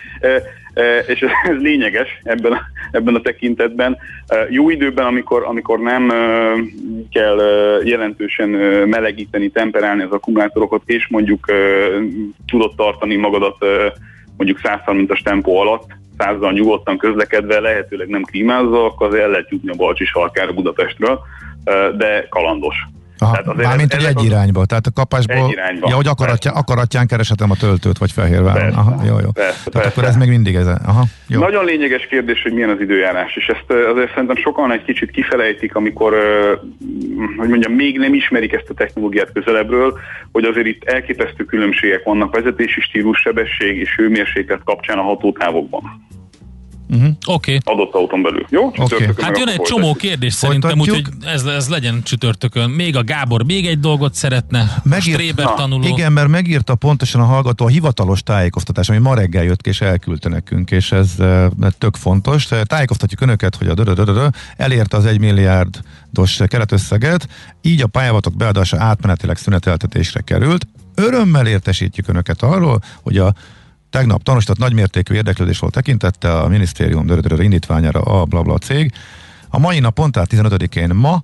és 1.07 1.21
ez 1.21 1.57
lényeges 1.61 2.21
ebben 2.23 2.53
a, 2.53 2.61
ebben 2.91 3.15
a 3.15 3.21
tekintetben. 3.21 3.99
Jó 4.49 4.71
időben, 4.71 5.07
amikor, 5.07 5.45
amikor 5.45 5.79
nem 5.79 6.13
kell 7.11 7.41
jelentősen 7.85 8.49
melegíteni, 8.89 9.49
temperálni 9.49 10.03
az 10.03 10.13
akkumulátorokat, 10.13 10.83
és 10.87 11.09
mondjuk 11.09 11.53
tudod 12.47 12.75
tartani 12.75 13.17
magadat 13.17 13.57
mondjuk 14.37 14.61
130-as 14.63 15.23
tempó 15.23 15.57
alatt, 15.57 15.85
százzal 16.19 16.53
nyugodtan 16.53 16.99
közlekedve, 16.99 17.61
lehetőleg 17.61 18.09
nem 18.09 18.23
klímázva, 18.23 18.85
akkor 18.85 19.07
azért 19.07 19.23
el 19.23 19.31
lehet 19.31 19.51
jutni 19.51 19.71
a 19.71 19.77
Balcsi 19.77 20.05
sarkára 20.05 20.53
Budapestről, 20.53 21.21
de 21.97 22.27
kalandos. 22.29 22.77
Aha, 23.23 23.43
tehát 23.43 23.57
mármint 23.57 23.95
egy, 23.95 24.05
egy 24.05 24.25
irányba, 24.25 24.65
tehát 24.67 24.87
a 24.87 24.91
kapásból, 24.95 25.37
egy 25.37 25.51
irányba, 25.51 25.89
ja, 25.89 25.95
hogy 25.95 26.07
akaratja, 26.07 26.53
akaratján 26.53 27.07
kereshetem 27.07 27.51
a 27.51 27.55
töltőt, 27.55 27.99
vagy 27.99 28.13
Fehérváron. 28.13 28.73
Aha, 28.73 29.05
jó, 29.07 29.19
jó. 29.19 29.31
Persze, 29.31 29.71
tehát 29.71 29.73
persze. 29.73 29.89
akkor 29.89 30.05
ez 30.05 30.17
még 30.17 30.29
mindig 30.29 30.55
ez. 30.55 30.67
Aha, 30.67 31.05
jó. 31.29 31.41
Nagyon 31.41 31.65
lényeges 31.65 32.07
kérdés, 32.07 32.43
hogy 32.43 32.53
milyen 32.53 32.71
az 32.71 32.81
időjárás, 32.81 33.37
és 33.37 33.47
ezt 33.47 33.81
azért 33.93 34.09
szerintem 34.09 34.37
sokan 34.37 34.73
egy 34.73 34.85
kicsit 34.85 35.11
kifelejtik, 35.11 35.75
amikor, 35.75 36.13
hogy 37.37 37.49
mondjam, 37.49 37.73
még 37.73 37.99
nem 37.99 38.15
ismerik 38.15 38.53
ezt 38.53 38.71
a 38.71 38.75
technológiát 38.75 39.33
közelebbről, 39.33 39.99
hogy 40.33 40.45
azért 40.45 40.67
itt 40.67 40.85
elképesztő 40.85 41.45
különbségek 41.45 42.05
vannak 42.05 42.35
vezetési 42.35 42.81
stílus, 42.81 43.19
sebesség 43.19 43.77
és 43.77 43.95
hőmérséklet 43.97 44.61
kapcsán 44.65 44.99
a 44.99 45.03
hatótávokban. 45.03 46.07
Uh-huh. 46.93 47.09
Oké. 47.27 47.57
Okay. 47.57 47.75
Adott 47.75 47.95
autón 47.95 48.23
belül. 48.23 48.47
Jó? 48.51 48.65
Okay. 48.77 49.09
Hát 49.21 49.39
jön 49.39 49.49
egy 49.49 49.61
csomó 49.61 49.95
kérdés 49.95 50.35
szerintem, 50.35 50.79
úgyhogy 50.79 51.05
ez, 51.25 51.45
ez 51.45 51.69
legyen 51.69 52.03
csütörtökön. 52.03 52.71
Még 52.71 52.97
a 52.97 53.05
Gábor 53.05 53.45
még 53.45 53.67
egy 53.67 53.81
dolgot 53.81 54.15
szeretne. 54.15 54.81
Megírt, 54.83 55.41
a 55.41 55.55
tanuló. 55.57 55.87
Igen, 55.87 56.13
mert 56.13 56.29
megírta 56.29 56.75
pontosan 56.75 57.21
a 57.21 57.25
hallgató 57.25 57.65
a 57.65 57.69
hivatalos 57.69 58.23
tájékoztatás, 58.23 58.89
ami 58.89 58.99
ma 58.99 59.15
reggel 59.15 59.45
jött 59.45 59.67
és 59.67 59.81
elküldte 59.81 60.29
nekünk, 60.29 60.71
és 60.71 60.93
ez 60.93 61.11
uh, 61.19 61.47
tök 61.79 61.97
fontos. 61.97 62.49
Tájékoztatjuk 62.65 63.21
önöket, 63.21 63.57
hogy 63.57 63.69
a 63.69 63.75
dö 63.75 64.27
elérte 64.57 64.97
az 64.97 65.05
egy 65.05 65.19
milliárdos 65.19 66.41
keretösszeget, 66.47 67.29
így 67.63 67.83
a 67.83 67.87
pályázatok 67.87 68.37
beadása 68.37 68.77
átmenetileg 68.81 69.37
szüneteltetésre 69.37 70.21
került. 70.21 70.67
Örömmel 70.95 71.47
értesítjük 71.47 72.09
önöket 72.09 72.43
arról, 72.43 72.83
hogy 73.03 73.19
a 73.19 73.35
Tegnap 73.93 74.23
tanúsított 74.23 74.59
nagymértékű 74.59 75.15
érdeklődés 75.15 75.59
volt 75.59 75.73
tekintette 75.73 76.33
a 76.39 76.49
minisztérium 76.49 77.07
indítványára 77.39 78.01
a 78.01 78.25
blabla 78.25 78.59
cég. 78.59 78.93
A 79.49 79.59
mai 79.59 79.79
napon, 79.79 80.13
tehát 80.13 80.29
15-én 80.33 80.91
ma 80.95 81.23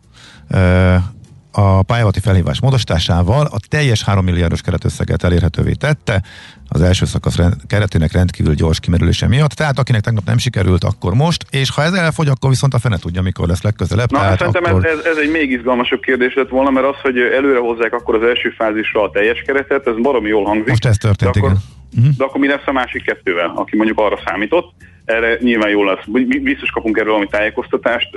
a 1.52 1.82
pályázati 1.82 2.20
felhívás 2.20 2.60
módosításával 2.60 3.46
a 3.46 3.56
teljes 3.68 4.02
3 4.02 4.24
milliárdos 4.24 4.60
keretösszeget 4.60 5.24
elérhetővé 5.24 5.72
tette 5.72 6.22
az 6.68 6.80
első 6.82 7.04
szakasz 7.04 7.36
rend, 7.36 7.54
keretének 7.66 8.12
rendkívül 8.12 8.54
gyors 8.54 8.80
kimerülése 8.80 9.28
miatt. 9.28 9.50
Tehát 9.50 9.78
akinek 9.78 10.00
tegnap 10.00 10.24
nem 10.24 10.38
sikerült, 10.38 10.84
akkor 10.84 11.14
most, 11.14 11.44
és 11.50 11.70
ha 11.70 11.82
ez 11.82 11.92
elfogy, 11.92 12.28
akkor 12.28 12.50
viszont 12.50 12.74
a 12.74 12.78
fene 12.78 12.96
tudja, 12.96 13.22
mikor 13.22 13.48
lesz 13.48 13.62
legközelebb. 13.62 14.10
Na, 14.10 14.18
tehát 14.18 14.38
szerintem 14.38 14.64
akkor... 14.64 14.86
ez, 14.86 14.98
ez, 15.04 15.16
egy 15.16 15.30
még 15.30 15.50
izgalmasabb 15.50 16.00
kérdés 16.00 16.34
lett 16.34 16.48
volna, 16.48 16.70
mert 16.70 16.86
az, 16.86 16.96
hogy 17.02 17.18
előre 17.18 17.58
hozzák 17.58 17.92
akkor 17.92 18.14
az 18.14 18.22
első 18.22 18.50
fázisra 18.50 19.02
a 19.02 19.10
teljes 19.10 19.42
keretet, 19.46 19.86
ez 19.86 19.94
baromi 20.02 20.28
jól 20.28 20.44
hangzik. 20.44 20.68
Most 20.68 20.86
ez 20.86 20.96
történt, 20.96 21.32
de 21.32 21.38
igen. 21.38 21.58
Uh-huh. 21.96 22.14
De 22.16 22.24
akkor 22.24 22.40
mi 22.40 22.46
lesz 22.46 22.66
a 22.66 22.72
másik 22.72 23.04
kettővel, 23.04 23.52
aki 23.54 23.76
mondjuk 23.76 23.98
arra 23.98 24.18
számított? 24.24 24.72
Erre 25.04 25.38
nyilván 25.40 25.70
jó 25.70 25.84
lesz. 25.84 26.04
Biztos 26.42 26.70
kapunk 26.70 26.96
erről 26.96 27.10
valami 27.10 27.28
tájékoztatást. 27.30 28.08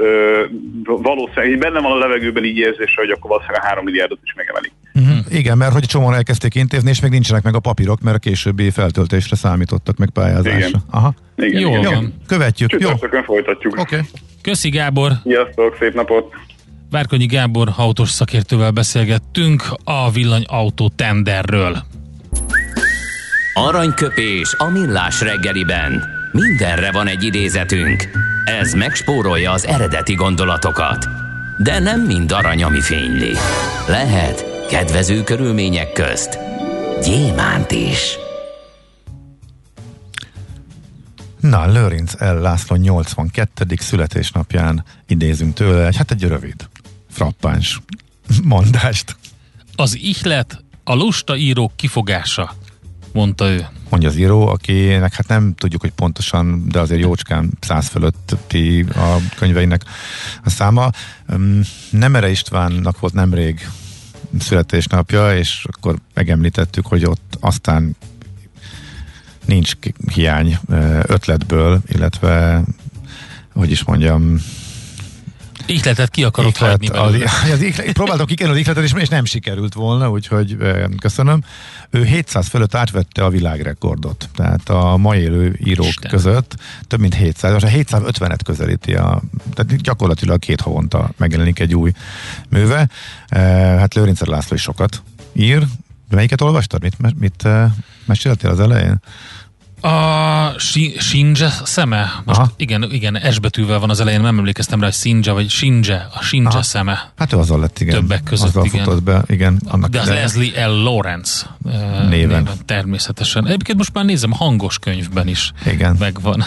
Valószínűleg 0.84 1.60
benne 1.60 1.80
van 1.80 1.92
a 1.92 1.98
levegőben 1.98 2.44
így 2.44 2.58
érzése, 2.58 2.96
hogy 2.96 3.10
akkor 3.10 3.30
valószínűleg 3.30 3.62
a 3.64 3.68
3 3.68 3.84
milliárdot 3.84 4.20
is 4.24 4.34
megemelik. 4.36 4.72
Uh-huh. 4.94 5.38
Igen, 5.40 5.58
mert 5.58 5.74
hogy 5.74 5.86
csomóan 5.86 6.14
elkezdték 6.14 6.56
intézni, 6.56 6.90
és 6.90 7.02
még 7.02 7.12
nincsenek 7.12 7.44
meg 7.44 7.56
a 7.56 7.60
papírok, 7.60 8.02
mert 8.02 8.16
a 8.16 8.20
későbbi 8.20 8.70
feltöltésre 8.70 9.36
számítottak 9.36 9.98
meg 9.98 10.10
pályázásra. 10.10 10.68
Igen. 10.68 10.82
Aha. 10.90 11.14
Igen, 11.36 11.62
jó, 11.62 11.70
igen. 11.70 12.02
jó, 12.02 12.08
követjük. 12.28 12.70
Csütörtökön 12.70 13.24
folytatjuk. 13.24 13.74
Oké. 13.80 13.96
Okay. 13.96 14.08
Köszi 14.42 14.70
Gábor. 14.70 15.12
Sziasztok, 15.24 15.76
szép 15.80 15.94
napot. 15.94 16.34
Várkonyi 16.90 17.26
Gábor 17.26 17.70
autós 17.78 18.10
szakértővel 18.10 18.72
beszélgettünk 18.72 19.64
a 19.84 20.12
villanyautó 20.12 20.92
tenderről. 20.96 21.84
Aranyköpés 23.54 24.54
a 24.58 24.70
millás 24.70 25.22
reggeliben. 25.22 26.04
Mindenre 26.32 26.92
van 26.92 27.08
egy 27.08 27.24
idézetünk. 27.24 28.10
Ez 28.46 28.74
megspórolja 28.74 29.52
az 29.52 29.66
eredeti 29.66 30.14
gondolatokat. 30.14 31.08
De 31.58 31.80
nem 31.80 32.02
mind 32.02 32.32
arany, 32.32 32.64
ami 32.64 32.82
fényli. 32.82 33.34
Lehet 33.88 34.46
kedvező 34.70 35.24
körülmények 35.24 35.92
közt 35.92 36.40
gyémánt 37.04 37.72
is. 37.72 38.18
Na, 41.40 41.72
Lőrinc 41.72 42.14
L. 42.20 42.26
László 42.26 42.76
82. 42.76 43.66
születésnapján 43.76 44.84
idézünk 45.08 45.54
tőle 45.54 45.92
hát 45.98 46.12
egy 46.12 46.24
rövid, 46.24 46.70
frappáns 47.10 47.82
mondást. 48.44 49.16
Az 49.76 49.98
ihlet 49.98 50.64
a 50.84 50.94
lusta 50.94 51.36
írók 51.36 51.76
kifogása, 51.76 52.56
mondta 53.14 53.50
ő. 53.50 53.68
Mondja 53.90 54.10
az 54.10 54.16
író, 54.16 54.48
akinek 54.48 55.14
hát 55.14 55.28
nem 55.28 55.54
tudjuk, 55.56 55.82
hogy 55.82 55.92
pontosan, 55.92 56.70
de 56.70 56.80
azért 56.80 57.02
jócskán 57.02 57.52
száz 57.60 57.88
fölötti 57.88 58.86
a 58.96 59.16
könyveinek 59.36 59.84
a 60.44 60.50
száma. 60.50 60.90
Nemere 61.90 62.30
Istvánnak 62.30 63.00
volt 63.00 63.14
nemrég 63.14 63.70
születésnapja, 64.40 65.38
és 65.38 65.66
akkor 65.72 65.96
megemlítettük, 66.14 66.86
hogy 66.86 67.06
ott 67.06 67.38
aztán 67.40 67.96
nincs 69.46 69.72
hiány 70.14 70.58
ötletből, 71.02 71.82
illetve 71.88 72.64
hogy 73.54 73.72
is 73.72 73.84
mondjam, 73.84 74.42
Ihletet 75.72 76.10
ki 76.10 76.24
akarok 76.24 76.56
ihlet, 76.56 76.70
hagyni 76.70 76.88
belőle. 76.88 77.26
Az, 77.44 77.50
az 77.50 77.62
ihlet, 77.62 77.92
próbáltam 77.92 78.26
kikerülni 78.26 78.60
az 78.60 78.66
ihletet, 78.66 78.84
és, 78.84 79.02
és 79.02 79.08
nem 79.08 79.26
sikerült 79.26 79.74
volna, 79.74 80.10
úgyhogy 80.10 80.58
köszönöm. 81.00 81.44
Ő 81.90 82.04
700 82.04 82.48
fölött 82.48 82.76
átvette 82.76 83.24
a 83.24 83.30
világrekordot, 83.30 84.30
tehát 84.36 84.70
a 84.70 84.98
mai 84.98 85.20
élő 85.20 85.60
írók 85.64 85.88
Isten. 85.88 86.12
között 86.12 86.56
több 86.88 87.00
mint 87.00 87.16
700, 87.16 87.52
most 87.52 87.66
a 87.66 88.00
750-et 88.00 88.40
közelíti, 88.46 88.94
a, 88.94 89.22
tehát 89.54 89.82
gyakorlatilag 89.82 90.40
két 90.40 90.62
havonta 90.62 91.12
megjelenik 91.18 91.60
egy 91.60 91.76
új 91.76 91.92
műve. 92.50 92.90
Hát 93.78 93.94
Lőrincer 93.94 94.28
László 94.28 94.56
is 94.56 94.62
sokat 94.62 95.04
ír. 95.34 95.68
Melyiket 96.10 96.42
olvastad? 96.42 96.82
Mit, 96.82 97.20
mit 97.20 97.48
meséltél 98.06 98.50
az 98.50 98.60
elején? 98.60 99.00
A 99.82 100.60
Shinja 101.00 101.50
szeme? 101.64 102.22
Most 102.26 102.40
Aha. 102.40 102.52
igen, 102.58 102.92
igen, 102.92 103.32
S 103.32 103.40
betűvel 103.40 103.80
van 103.80 103.90
az 103.90 104.00
elején, 104.00 104.22
nem 104.22 104.38
emlékeztem 104.38 104.80
rá, 104.80 104.86
hogy 104.86 104.96
Sinja, 104.96 105.34
vagy 105.34 105.50
Shinja, 105.50 106.10
a 106.14 106.22
Shinja 106.24 106.50
Aha. 106.50 106.62
szeme. 106.62 107.12
Hát 107.18 107.34
ő 107.34 107.38
azzal 107.38 107.60
lett, 107.60 107.80
igen. 107.80 107.96
Többek 107.96 108.24
között, 108.24 108.48
azzal 108.48 108.66
igen. 108.66 109.04
Be, 109.04 109.24
igen 109.28 109.62
annak 109.68 109.90
De 109.90 110.00
az. 110.00 110.08
Leslie 110.08 110.68
L. 110.68 110.84
Lawrence 110.84 111.56
néven. 111.64 112.08
néven. 112.08 112.50
Természetesen. 112.66 113.48
Egyébként 113.48 113.78
most 113.78 113.94
már 113.94 114.06
nézem, 114.06 114.32
hangos 114.32 114.80
könyvben 114.80 115.28
is 115.28 115.52
igen. 115.66 115.96
megvan. 116.00 116.44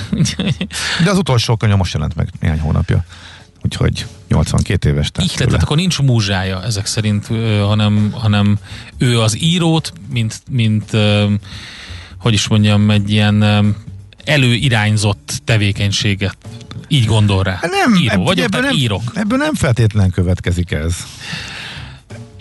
De 1.04 1.10
az 1.10 1.18
utolsó 1.18 1.56
könyv 1.56 1.76
most 1.76 1.94
jelent 1.94 2.14
meg 2.14 2.28
néhány 2.40 2.60
hónapja 2.60 3.04
úgyhogy 3.64 4.06
82 4.28 4.88
éves. 4.88 5.10
Így 5.22 5.32
tehát 5.36 5.62
akkor 5.62 5.76
nincs 5.76 6.00
múzsája 6.00 6.62
ezek 6.62 6.86
szerint, 6.86 7.26
hanem, 7.66 8.10
hanem 8.12 8.58
ő 8.98 9.20
az 9.20 9.42
írót, 9.42 9.92
mint, 10.12 10.42
mint 10.50 10.90
hogy 12.24 12.32
is 12.32 12.48
mondjam, 12.48 12.90
egy 12.90 13.10
ilyen 13.10 13.44
előirányzott 14.24 15.40
tevékenységet 15.44 16.36
így 16.88 17.04
gondol 17.06 17.42
rá. 17.42 17.58
Nem, 17.62 17.94
Író 17.94 18.12
ebb, 18.12 18.24
vagyok, 18.24 18.44
ebből 18.44 18.60
nem, 18.60 18.74
írok. 18.76 19.02
Ebből 19.14 19.38
nem 19.38 19.54
feltétlen 19.54 20.10
következik 20.10 20.70
ez. 20.70 20.96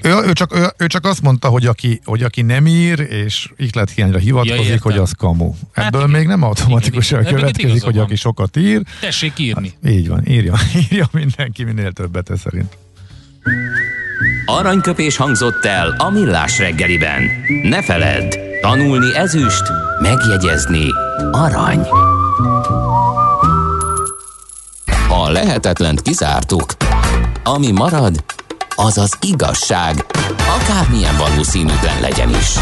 Ő, 0.01 0.15
ő, 0.25 0.33
csak, 0.33 0.55
ő, 0.55 0.67
ő 0.77 0.87
csak 0.87 1.05
azt 1.05 1.21
mondta, 1.21 1.47
hogy 1.47 1.65
aki, 1.65 1.99
hogy 2.03 2.23
aki 2.23 2.41
nem 2.41 2.67
ír, 2.67 2.99
és 2.99 3.49
ihlet 3.57 3.89
hiányra 3.89 4.17
hivatkozik, 4.17 4.65
Ja, 4.65 4.77
hogy 4.81 4.91
értem. 4.91 5.01
az 5.03 5.11
kamu. 5.17 5.53
Hát 5.73 5.85
Ebből 5.85 6.01
igen. 6.07 6.11
még 6.19 6.27
nem 6.27 6.43
automatikusan 6.43 7.19
Igen, 7.19 7.31
igen. 7.31 7.41
Következik, 7.45 7.83
hogy 7.83 7.95
van. 7.95 8.03
aki 8.03 8.15
sokat 8.15 8.57
ír. 8.57 8.81
Tessék 8.99 9.39
írni. 9.39 9.73
Így 9.87 10.07
van, 10.07 10.27
írja, 10.27 10.53
írja 10.81 11.09
mindenki 11.11 11.63
minél 11.63 11.91
többet 11.91 12.29
ez 12.29 12.39
szerint. 12.39 12.77
Aranyköpés 14.45 15.15
hangzott 15.15 15.65
el 15.65 15.95
a 15.97 16.09
millás 16.09 16.57
reggeliben. 16.57 17.23
Ne 17.63 17.83
feledd, 17.83 18.35
tanulni 18.63 19.15
ezüst, 19.15 19.63
megjegyezni 20.01 20.85
arany. 21.31 21.87
Ha 25.07 25.29
lehetetlent 25.29 26.01
kizártuk, 26.01 26.75
ami 27.43 27.71
marad, 27.71 28.23
az 28.75 28.97
az 28.97 29.17
igazság, 29.21 30.05
akármilyen 30.59 31.17
valószínűtlen 31.17 32.01
legyen 32.01 32.29
is. 32.29 32.55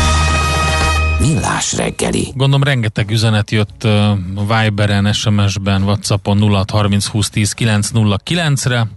Millás 1.20 1.74
reggeli. 1.74 2.34
Gondolom 2.36 2.64
rengeteg 2.64 3.12
üzenet 3.12 3.52
jött 3.52 3.84
uh, 3.84 4.18
Viberen, 4.48 5.14
SMS-ben, 5.14 5.84
Whatsappon 5.84 6.40
0630 6.40 7.06
20 7.06 7.30
10 7.30 7.52
909 7.52 8.66
re 8.66 8.88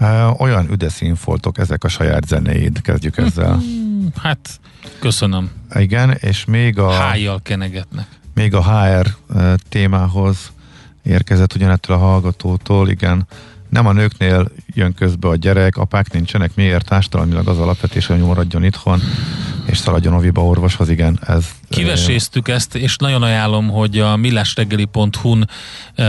Uh, 0.00 0.40
olyan 0.40 0.70
üdeszínfoltok 0.70 1.58
ezek 1.58 1.84
a 1.84 1.88
saját 1.88 2.26
zenéid, 2.26 2.80
kezdjük 2.82 3.16
ezzel. 3.16 3.60
Hát, 4.22 4.60
köszönöm. 4.98 5.57
Igen, 5.74 6.10
és 6.10 6.44
még 6.44 6.78
a, 6.78 6.90
Hájjal 6.90 7.40
kenegetnek. 7.42 8.06
még 8.34 8.54
a 8.54 8.62
HR 8.62 9.06
uh, 9.28 9.54
témához 9.68 10.52
érkezett 11.02 11.54
ugyanettől 11.54 11.96
a 11.96 11.98
hallgatótól, 11.98 12.88
igen, 12.88 13.26
nem 13.68 13.86
a 13.86 13.92
nőknél 13.92 14.48
jön 14.74 14.94
közbe 14.94 15.28
a 15.28 15.36
gyerek, 15.36 15.76
apák 15.76 16.12
nincsenek, 16.12 16.54
miért? 16.54 16.88
Társadalmilag 16.88 17.48
az 17.48 17.58
alapvetés, 17.58 18.06
hogy 18.06 18.18
maradjon 18.18 18.64
itthon, 18.64 19.00
és 19.66 19.78
szaladjon 19.78 20.14
oviba 20.14 20.44
orvoshoz, 20.44 20.88
igen, 20.88 21.18
ez... 21.26 21.46
Kiveséztük 21.68 22.48
ezt, 22.48 22.74
és 22.74 22.96
nagyon 22.96 23.22
ajánlom, 23.22 23.68
hogy 23.68 23.98
a 23.98 24.16
millásreggeli.hu-n 24.16 25.48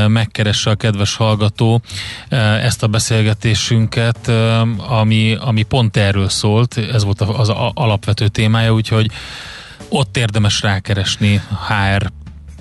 megkeresse 0.08 0.69
a 0.69 0.76
kedves 0.76 1.15
hallgató 1.15 1.82
ezt 2.62 2.84
a 2.84 2.88
beszélgetésünket, 2.88 4.32
ami, 4.78 5.36
ami 5.39 5.63
pont 5.63 5.98
erről 5.98 6.30
szólt, 6.30 6.78
ez 6.78 7.04
volt 7.04 7.22
az 7.22 7.50
alapvető 7.74 8.28
témája, 8.28 8.74
úgyhogy 8.74 9.12
ott 9.89 10.17
érdemes 10.17 10.62
rákeresni 10.62 11.41
HR 11.67 12.12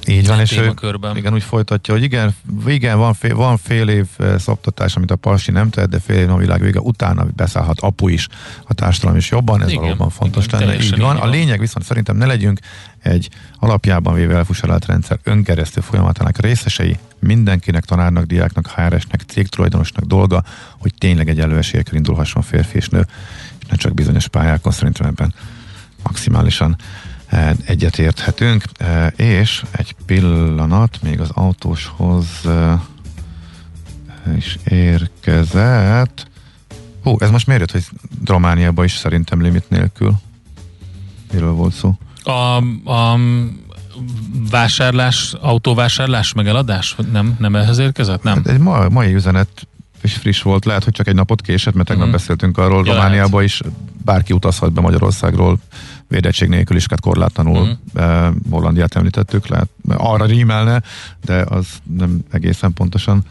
Így 0.08 0.26
van, 0.26 0.40
és 0.40 0.56
ő, 0.56 0.74
igen, 1.14 1.32
úgy 1.32 1.42
folytatja, 1.42 1.94
hogy 1.94 2.02
igen, 2.02 2.34
igen 2.66 2.98
van, 2.98 3.14
fél, 3.14 3.34
van 3.34 3.56
fél 3.56 3.88
év 3.88 4.06
eh, 4.18 4.38
szoptatás, 4.38 4.96
amit 4.96 5.10
a 5.10 5.16
Palsi 5.16 5.50
nem 5.50 5.70
tehet, 5.70 5.88
de 5.88 5.98
fél 5.98 6.16
év 6.16 6.30
a 6.30 6.36
világ 6.36 6.60
vége 6.60 6.80
utána 6.80 7.26
beszállhat 7.36 7.80
apu 7.80 8.08
is, 8.08 8.28
a 8.64 8.74
társadalom 8.74 9.16
is 9.16 9.30
jobban, 9.30 9.62
ez 9.62 9.68
Igen, 9.68 9.82
valóban 9.82 10.10
fontos 10.10 10.44
igen, 10.44 10.60
lenne. 10.60 10.74
Így 10.74 10.90
van. 10.90 11.14
így 11.14 11.20
A 11.20 11.20
van. 11.20 11.30
lényeg 11.30 11.60
viszont 11.60 11.84
szerintem 11.84 12.16
ne 12.16 12.26
legyünk 12.26 12.58
egy 13.02 13.28
alapjában 13.58 14.14
véve 14.14 14.34
elfusarált 14.34 14.86
rendszer 14.86 15.18
önkeresztő 15.22 15.80
folyamatának 15.80 16.38
részesei, 16.38 16.98
mindenkinek, 17.18 17.84
tanárnak, 17.84 18.24
diáknak, 18.24 18.66
HR-esnek, 18.66 19.20
cégtulajdonosnak 19.26 20.04
dolga, 20.04 20.44
hogy 20.78 20.92
tényleg 20.98 21.28
egy 21.28 21.38
esélyekkel 21.38 21.94
indulhasson 21.94 22.42
férfi 22.42 22.76
és 22.76 22.88
nő, 22.88 23.06
és 23.60 23.66
ne 23.68 23.76
csak 23.76 23.94
bizonyos 23.94 24.28
pályákon, 24.28 24.72
szerintem 24.72 25.06
ebben 25.06 25.34
maximálisan 26.02 26.76
egyetérthetünk, 27.66 28.64
eh, 28.76 29.06
és 29.16 29.62
egy 29.70 29.94
pillanat, 30.06 30.98
még 31.02 31.20
az 31.20 31.30
autóshoz 31.30 32.26
eh, 32.44 32.80
is 34.36 34.58
érkezett. 34.64 36.26
Hú, 37.02 37.16
ez 37.20 37.30
most 37.30 37.46
miért 37.46 37.60
jött, 37.60 37.72
hogy 37.72 37.98
Romániában 38.24 38.84
is 38.84 38.92
szerintem 38.92 39.42
limit 39.42 39.70
nélkül? 39.70 40.12
Miről 41.32 41.52
volt 41.52 41.74
szó? 41.74 41.94
A, 42.22 42.56
a 42.92 43.18
vásárlás, 44.50 45.34
autóvásárlás, 45.40 46.32
megeladás? 46.32 46.94
Vagy 46.94 47.06
Nem, 47.10 47.36
nem 47.38 47.56
ehhez 47.56 47.78
érkezett? 47.78 48.22
Nem. 48.22 48.34
Hát 48.34 48.46
egy 48.48 48.58
ma, 48.58 48.88
mai 48.88 49.14
üzenet 49.14 49.48
és 50.02 50.14
friss 50.14 50.42
volt, 50.42 50.64
lehet, 50.64 50.84
hogy 50.84 50.92
csak 50.92 51.06
egy 51.06 51.14
napot 51.14 51.40
késett, 51.40 51.74
mert 51.74 51.88
tegnap 51.88 52.06
Mhm. 52.06 52.14
beszéltünk 52.16 52.58
arról, 52.58 52.86
Ja, 52.86 52.92
Romániában 52.92 53.42
is 53.42 53.60
bárki 54.04 54.32
utazhat 54.32 54.72
be 54.72 54.80
Magyarországról 54.80 55.58
védettség 56.08 56.48
nélkül 56.48 56.76
is, 56.76 56.86
hát 56.90 57.00
korlátlanul 57.00 57.78
eh, 57.94 58.28
Hollandiát 58.50 58.96
említettük, 58.96 59.46
lehet 59.46 59.68
arra 59.88 60.24
rímelne, 60.24 60.82
de 61.24 61.44
az 61.48 61.66
nem 61.96 62.18
egészen 62.30 62.72
pontosan 62.72 63.22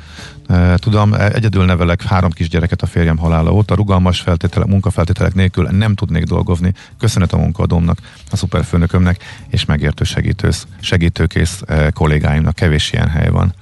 eh, 0.48 0.74
tudom. 0.76 1.14
Eh, 1.14 1.30
Egyedül 1.30 1.66
nevelek 1.66 2.04
három 2.04 2.32
kisgyereket 2.32 2.82
a 2.82 2.86
férjem 2.86 3.18
halála 3.18 3.54
óta, 3.54 3.76
rugalmas 3.76 4.20
feltételek, 4.22 4.68
munkafeltételek 4.68 5.34
nélkül 5.34 5.68
nem 5.70 5.96
tudnék 5.96 6.24
dolgozni. 6.24 6.74
Köszönet 7.00 7.34
a 7.34 7.38
munkaadómnak, 7.38 7.98
a 8.32 8.36
szuperfőnökömnek, 8.36 9.24
és 9.50 9.66
megértő 9.66 10.04
segítősz, 10.04 10.68
segítőkész 10.80 11.62
eh, 11.66 11.88
kollégáimnak, 11.92 12.56
kevés 12.56 12.92
ilyen 12.92 13.10
hely 13.10 13.30
van. 13.30 13.54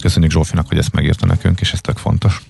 Köszönjük 0.00 0.32
Zsófinak, 0.32 0.68
hogy 0.68 0.78
ezt 0.78 0.92
megírta 0.92 1.26
nekünk, 1.26 1.60
és 1.60 1.72
ez 1.72 1.80
tök 1.80 1.96
fontos. 1.96 2.42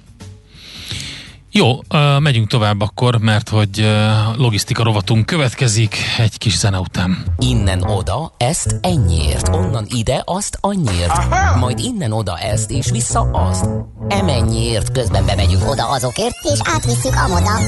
Jó, 1.57 1.79
megyünk 2.19 2.49
tovább 2.49 2.81
akkor, 2.81 3.17
mert 3.19 3.49
hogy 3.49 3.87
logisztika 4.37 4.83
rovatunk 4.83 5.27
következik 5.27 5.97
egy 6.19 6.39
kis 6.39 6.57
zene 6.59 6.79
után. 6.79 7.25
Innen 7.39 7.83
oda, 7.83 8.33
ezt 8.37 8.77
ennyiért, 8.81 9.49
onnan 9.49 9.87
ide, 9.89 10.23
azt 10.25 10.59
annyiért, 10.61 11.13
majd 11.59 11.79
innen 11.79 12.13
oda 12.13 12.39
ezt, 12.39 12.71
és 12.71 12.91
vissza 12.91 13.21
azt. 13.21 13.69
Emennyiért, 14.09 14.93
közben 14.93 15.27
bemegyünk 15.27 15.71
oda 15.71 15.89
azokért, 15.89 16.37
és 16.43 16.59
átvisszük 16.63 17.15
amoda. 17.15 17.59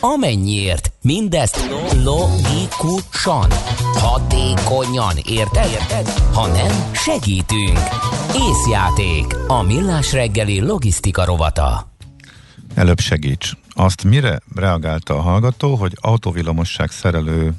amennyiért. 0.00 0.92
Mindezt 1.02 1.68
logikusan, 2.04 3.50
hatékonyan, 3.94 5.14
érted? 5.28 5.70
Érted? 5.70 6.08
Ha 6.32 6.46
nem, 6.46 6.90
segítünk. 6.92 7.78
Észjáték, 8.34 9.36
a 9.46 9.62
millás 9.62 10.12
reggeli 10.12 10.60
logisztika 10.60 11.24
rovata. 11.24 11.95
Előbb 12.74 13.00
segíts. 13.00 13.52
Azt 13.70 14.04
mire 14.04 14.40
reagálta 14.54 15.14
a 15.14 15.20
hallgató, 15.20 15.74
hogy 15.74 15.92
autóvillamosság 16.00 16.90
szerelő 16.90 17.52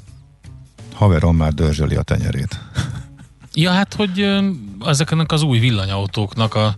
haverom 0.94 1.36
már 1.36 1.52
dörzsöli 1.52 1.94
a 1.94 2.02
tenyerét. 2.02 2.58
Ja, 3.54 3.70
hát, 3.70 3.94
hogy 3.94 4.38
ezeknek 4.86 5.32
az 5.32 5.42
új 5.42 5.58
villanyautóknak 5.58 6.54
a 6.54 6.74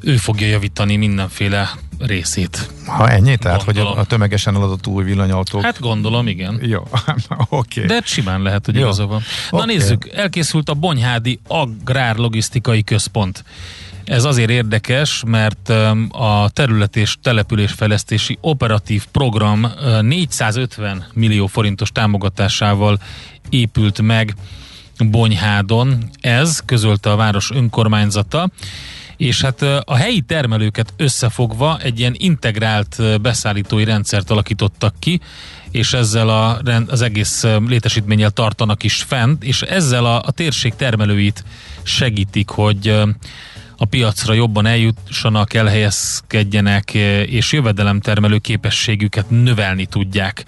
ő 0.00 0.16
fogja 0.16 0.46
javítani 0.46 0.96
mindenféle 0.96 1.70
részét. 1.98 2.70
Ha 2.86 3.08
ennyi, 3.10 3.36
tehát, 3.36 3.62
hogy 3.62 3.74
Gondolom. 3.74 3.98
a, 3.98 4.00
a 4.00 4.04
tömegesen 4.04 4.54
eladott 4.54 4.86
új 4.86 5.04
villanyautók... 5.04 5.62
Hát 5.62 5.80
gondolom, 5.80 6.26
igen. 6.26 6.58
Jó, 6.62 6.82
oké. 7.48 7.84
De 7.84 8.00
simán 8.04 8.42
lehet, 8.42 8.64
hogy 8.64 8.74
Jó. 8.74 8.80
igaza 8.80 9.06
van. 9.06 9.22
Na 9.50 9.58
Oké. 9.58 9.74
nézzük, 9.74 10.08
elkészült 10.08 10.68
a 10.68 10.74
Bonyhádi 10.74 11.40
Agrárlogisztikai 11.46 12.84
Központ. 12.84 13.44
Ez 14.04 14.24
azért 14.24 14.50
érdekes, 14.50 15.22
mert 15.26 15.68
a 16.10 16.50
terület 16.52 16.96
és 16.96 17.16
településfejlesztési 17.22 18.38
operatív 18.40 19.04
program 19.12 19.66
ö, 19.80 20.02
450 20.02 21.06
millió 21.12 21.46
forintos 21.46 21.90
támogatásával 21.90 22.98
épült 23.48 24.02
meg 24.02 24.34
Bonyhádon. 24.98 26.10
Ez 26.20 26.62
közölte 26.64 27.10
a 27.10 27.16
város 27.16 27.50
önkormányzata, 27.50 28.50
és 29.16 29.40
hát 29.40 29.62
a 29.62 29.94
helyi 29.94 30.20
termelőket 30.20 30.92
összefogva 30.96 31.78
egy 31.82 31.98
ilyen 31.98 32.14
integrált 32.18 33.20
beszállítói 33.20 33.84
rendszert 33.84 34.30
alakítottak 34.30 34.94
ki, 34.98 35.20
és 35.70 35.92
ezzel 35.92 36.28
a, 36.28 36.60
az 36.86 37.02
egész 37.02 37.44
létesítménnyel 37.66 38.30
tartanak 38.30 38.82
is 38.82 39.02
fent, 39.02 39.44
és 39.44 39.62
ezzel 39.62 40.04
a, 40.04 40.22
a 40.26 40.30
térség 40.30 40.74
termelőit 40.74 41.44
segítik, 41.82 42.48
hogy 42.48 43.02
a 43.76 43.84
piacra 43.84 44.32
jobban 44.32 44.66
eljussanak, 44.66 45.54
elhelyezkedjenek, 45.54 46.90
ö, 46.94 47.20
és 47.20 47.52
jövedelemtermelő 47.52 48.38
képességüket 48.38 49.30
növelni 49.30 49.86
tudják. 49.86 50.44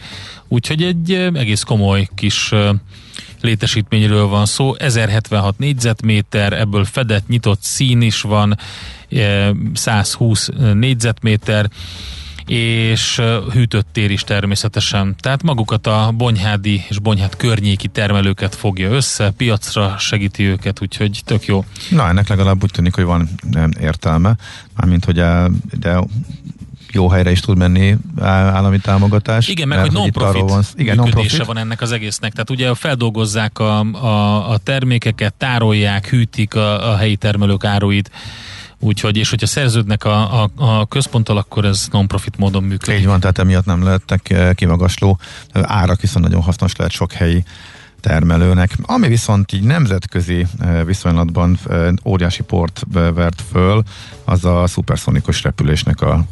Úgyhogy 0.48 0.82
egy 0.82 1.12
ö, 1.12 1.28
egész 1.34 1.62
komoly 1.62 2.08
kis 2.14 2.52
ö, 2.52 2.70
létesítményről 3.40 4.26
van 4.26 4.46
szó, 4.46 4.74
1076 4.74 5.58
négyzetméter, 5.58 6.52
ebből 6.52 6.84
fedett, 6.84 7.28
nyitott 7.28 7.62
szín 7.62 8.00
is 8.00 8.20
van, 8.20 8.58
eh, 9.08 9.50
120 9.74 10.48
négyzetméter, 10.74 11.70
és 12.46 13.22
hűtött 13.52 13.86
tér 13.92 14.10
is 14.10 14.22
természetesen. 14.22 15.14
Tehát 15.20 15.42
magukat 15.42 15.86
a 15.86 16.12
bonyhádi 16.16 16.84
és 16.88 16.98
bonyhád 16.98 17.36
környéki 17.36 17.88
termelőket 17.88 18.54
fogja 18.54 18.90
össze, 18.90 19.30
piacra 19.30 19.94
segíti 19.98 20.44
őket, 20.44 20.82
úgyhogy 20.82 21.20
tök 21.24 21.44
jó. 21.44 21.64
Na, 21.90 22.08
ennek 22.08 22.28
legalább 22.28 22.62
úgy 22.62 22.70
tűnik, 22.70 22.94
hogy 22.94 23.04
van 23.04 23.28
értelme, 23.80 24.36
mármint, 24.76 25.04
hogy 25.04 25.18
el, 25.18 25.50
de 25.78 26.00
jó 26.92 27.08
helyre 27.08 27.30
is 27.30 27.40
tud 27.40 27.56
menni 27.56 27.96
állami 28.20 28.78
támogatás. 28.78 29.48
Igen, 29.48 29.68
meg 29.68 29.78
mert 29.78 29.90
hogy 29.90 29.98
non-profit 29.98 30.50
van, 30.50 30.62
igen, 30.74 30.96
működése 30.96 31.18
non-profit. 31.20 31.44
van 31.46 31.58
ennek 31.58 31.80
az 31.80 31.92
egésznek. 31.92 32.32
Tehát 32.32 32.50
ugye 32.50 32.74
feldolgozzák 32.74 33.58
a, 33.58 33.80
a, 33.80 34.50
a 34.50 34.58
termékeket, 34.58 35.34
tárolják, 35.34 36.08
hűtik 36.08 36.54
a, 36.54 36.92
a 36.92 36.96
helyi 36.96 37.16
termelők 37.16 37.64
áruit, 37.64 38.10
Úgyhogy, 38.80 39.16
és 39.16 39.30
hogyha 39.30 39.46
szerződnek 39.46 40.04
a, 40.04 40.42
a, 40.42 40.50
a 40.56 40.86
központtal, 40.86 41.36
akkor 41.36 41.64
ez 41.64 41.88
non-profit 41.90 42.36
módon 42.38 42.62
működik. 42.62 43.00
Így 43.00 43.06
van, 43.06 43.20
tehát 43.20 43.38
emiatt 43.38 43.64
nem 43.64 43.82
lehettek 43.82 44.34
kimagasló 44.54 45.18
árak, 45.52 46.00
viszont 46.00 46.24
nagyon 46.24 46.42
hasznos 46.42 46.76
lehet 46.76 46.92
sok 46.92 47.12
helyi 47.12 47.44
termelőnek. 48.06 48.70
Ami 48.82 49.08
viszont 49.08 49.52
így 49.52 49.62
nemzetközi 49.62 50.46
viszonylatban 50.84 51.58
óriási 52.04 52.42
port 52.42 52.82
vert 52.92 53.42
föl, 53.50 53.82
az 54.24 54.44
a 54.44 54.66
szuperszonikus 54.66 55.42
repülésnek 55.42 56.00
a 56.00 56.24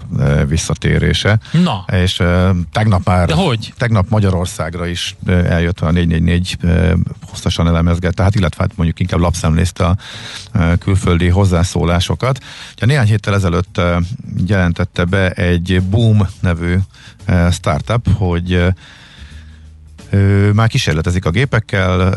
visszatérése. 0.49 1.39
Na. 1.53 1.85
És 1.93 2.23
tegnap 2.73 3.05
már, 3.05 3.27
De 3.27 3.35
hogy? 3.35 3.73
tegnap 3.77 4.09
Magyarországra 4.09 4.87
is 4.87 5.17
eljött 5.27 5.81
a 5.81 5.91
444 5.91 6.57
hosszasan 7.29 7.69
elemezget, 7.69 8.15
tehát 8.15 8.35
illetve 8.35 8.63
hát 8.63 8.77
mondjuk 8.77 9.01
inkább 9.01 9.21
lapszemlézte 9.21 9.85
a 9.85 9.97
külföldi 10.79 11.29
hozzászólásokat. 11.29 12.39
Ja, 12.77 12.87
néhány 12.87 13.07
héttel 13.07 13.35
ezelőtt 13.35 13.81
jelentette 14.47 15.05
be 15.05 15.31
egy 15.31 15.83
Boom 15.83 16.27
nevű 16.41 16.77
startup, 17.51 18.09
hogy 18.17 18.65
már 20.53 20.69
kísérletezik 20.69 21.25
a 21.25 21.31
gépekkel, 21.31 22.15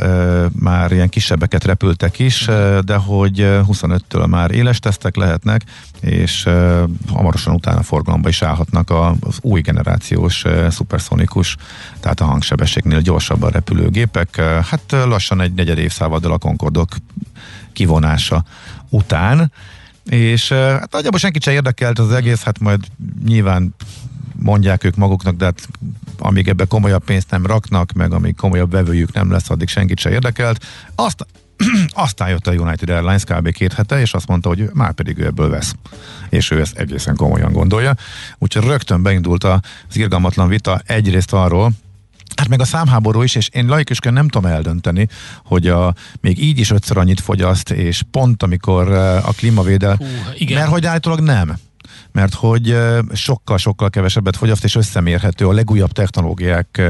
már 0.60 0.92
ilyen 0.92 1.10
kisebbeket 1.10 1.64
repültek 1.64 2.20
is, 2.20 2.46
de 2.86 2.96
hogy 2.96 3.36
25-től 3.40 4.28
már 4.28 4.52
éles 4.52 4.80
tesztek 4.80 5.16
lehetnek, 5.16 5.62
és 6.02 6.50
hamarosan 7.14 7.54
utána 7.54 7.84
forgalomba 7.84 8.30
is 8.30 8.42
állhatnak 8.42 8.90
az 9.20 9.38
új 9.42 9.62
generációs 9.62 10.44
szuperszonikus, 10.70 11.56
tehát 12.00 12.20
a 12.20 12.26
hangsebességnél 12.26 13.02
gyorsabban 13.02 13.50
repülő 13.52 13.90
gépek. 13.90 14.42
Hát 14.70 14.92
lassan 14.92 15.42
egy 15.42 15.54
negyed 15.54 15.78
évszázaddal 15.78 16.32
a 16.32 16.38
Concordok 16.38 16.90
kivonása 17.74 18.44
után, 18.90 19.52
és 20.06 20.52
hát 20.52 20.92
nagyjából 20.92 21.20
senkit 21.20 21.44
sem 21.44 21.54
érdekelt 21.54 22.00
az 22.00 22.12
egész, 22.12 22.44
hát 22.44 22.60
majd 22.60 22.80
nyilván 23.26 23.76
mondják 24.40 24.84
ők 24.84 24.96
maguknak, 24.96 25.36
de 25.36 25.46
hát 25.46 25.68
amíg 26.18 26.48
ebbe 26.48 26.66
komolyabb 26.66 27.04
pénzt 27.04 27.32
nem 27.32 27.46
raknak, 27.46 27.92
meg 27.92 28.14
amíg 28.14 28.36
komolyabb 28.36 28.72
vevőjük 28.72 29.14
nem 29.14 29.32
lesz, 29.32 29.50
addig 29.50 29.68
senkit 29.68 30.00
se 30.00 30.10
érdekelt. 30.10 30.66
Azt, 30.96 31.26
aztán 31.94 32.30
jött 32.30 32.48
a 32.48 32.52
United 32.52 32.90
Airlines 32.90 33.24
kb. 33.24 33.52
két 33.52 33.74
hete, 33.74 34.00
és 34.00 34.14
azt 34.14 34.28
mondta, 34.28 34.50
hogy 34.50 34.70
már 34.74 34.92
pedig 34.92 35.18
ő 35.18 35.26
ebből 35.26 35.50
vesz. 35.50 35.76
És 36.30 36.52
ő 36.52 36.60
ezt 36.60 36.78
egészen 36.78 37.16
komolyan 37.16 37.52
gondolja. 37.52 37.96
Úgyhogy 38.38 38.64
rögtön 38.64 39.02
beindult 39.02 39.44
az 39.44 39.60
irgalmatlan 39.94 40.48
vita 40.48 40.82
egyrészt 40.86 41.34
arról, 41.34 41.72
Hát 42.36 42.48
meg 42.48 42.62
a 42.62 42.66
számháború 42.66 43.22
is, 43.22 43.36
és 43.36 43.50
én 43.54 43.66
laikusként 43.66 44.16
nem 44.16 44.28
tudom 44.28 44.52
eldönteni, 44.52 45.08
hogy 45.44 45.68
a, 45.68 45.94
még 46.22 46.44
így 46.44 46.60
is 46.60 46.72
ötször 46.72 46.98
annyit 46.98 47.20
fogyaszt, 47.20 47.70
és 47.70 48.02
pont 48.12 48.44
amikor 48.44 48.92
a 48.92 49.32
klímavédel, 49.38 50.00
mert 50.50 50.70
hogy 50.70 50.86
állítólag 50.86 51.20
nem 51.20 51.58
mert 52.12 52.34
hogy 52.34 52.78
sokkal-sokkal 53.14 53.90
kevesebbet 53.90 54.38
fogyaszt, 54.38 54.64
és 54.64 54.76
összemérhető 54.76 55.48
a 55.48 55.52
legújabb 55.52 55.92
technológiák 55.92 56.82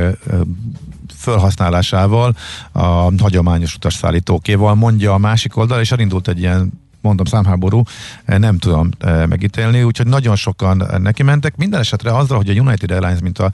felhasználásával, 1.15 2.36
a 2.71 3.21
hagyományos 3.21 3.75
utasszállítókéval, 3.75 4.75
mondja 4.75 5.13
a 5.13 5.17
másik 5.17 5.58
oldal, 5.58 5.80
és 5.80 5.91
elindult 5.91 6.27
egy 6.27 6.39
ilyen 6.39 6.71
mondom, 7.01 7.25
számháború, 7.25 7.84
nem 8.25 8.58
tudom 8.58 8.89
megítélni, 9.30 9.84
úgyhogy 9.84 10.08
nagyon 10.08 10.36
sokan 10.36 10.84
neki 10.97 11.23
mentek. 11.23 11.56
Minden 11.56 11.80
esetre 11.80 12.15
azzal, 12.15 12.38
hogy 12.38 12.49
a 12.49 12.62
United 12.62 12.91
Airlines, 12.91 13.19
mint 13.19 13.39
a 13.39 13.51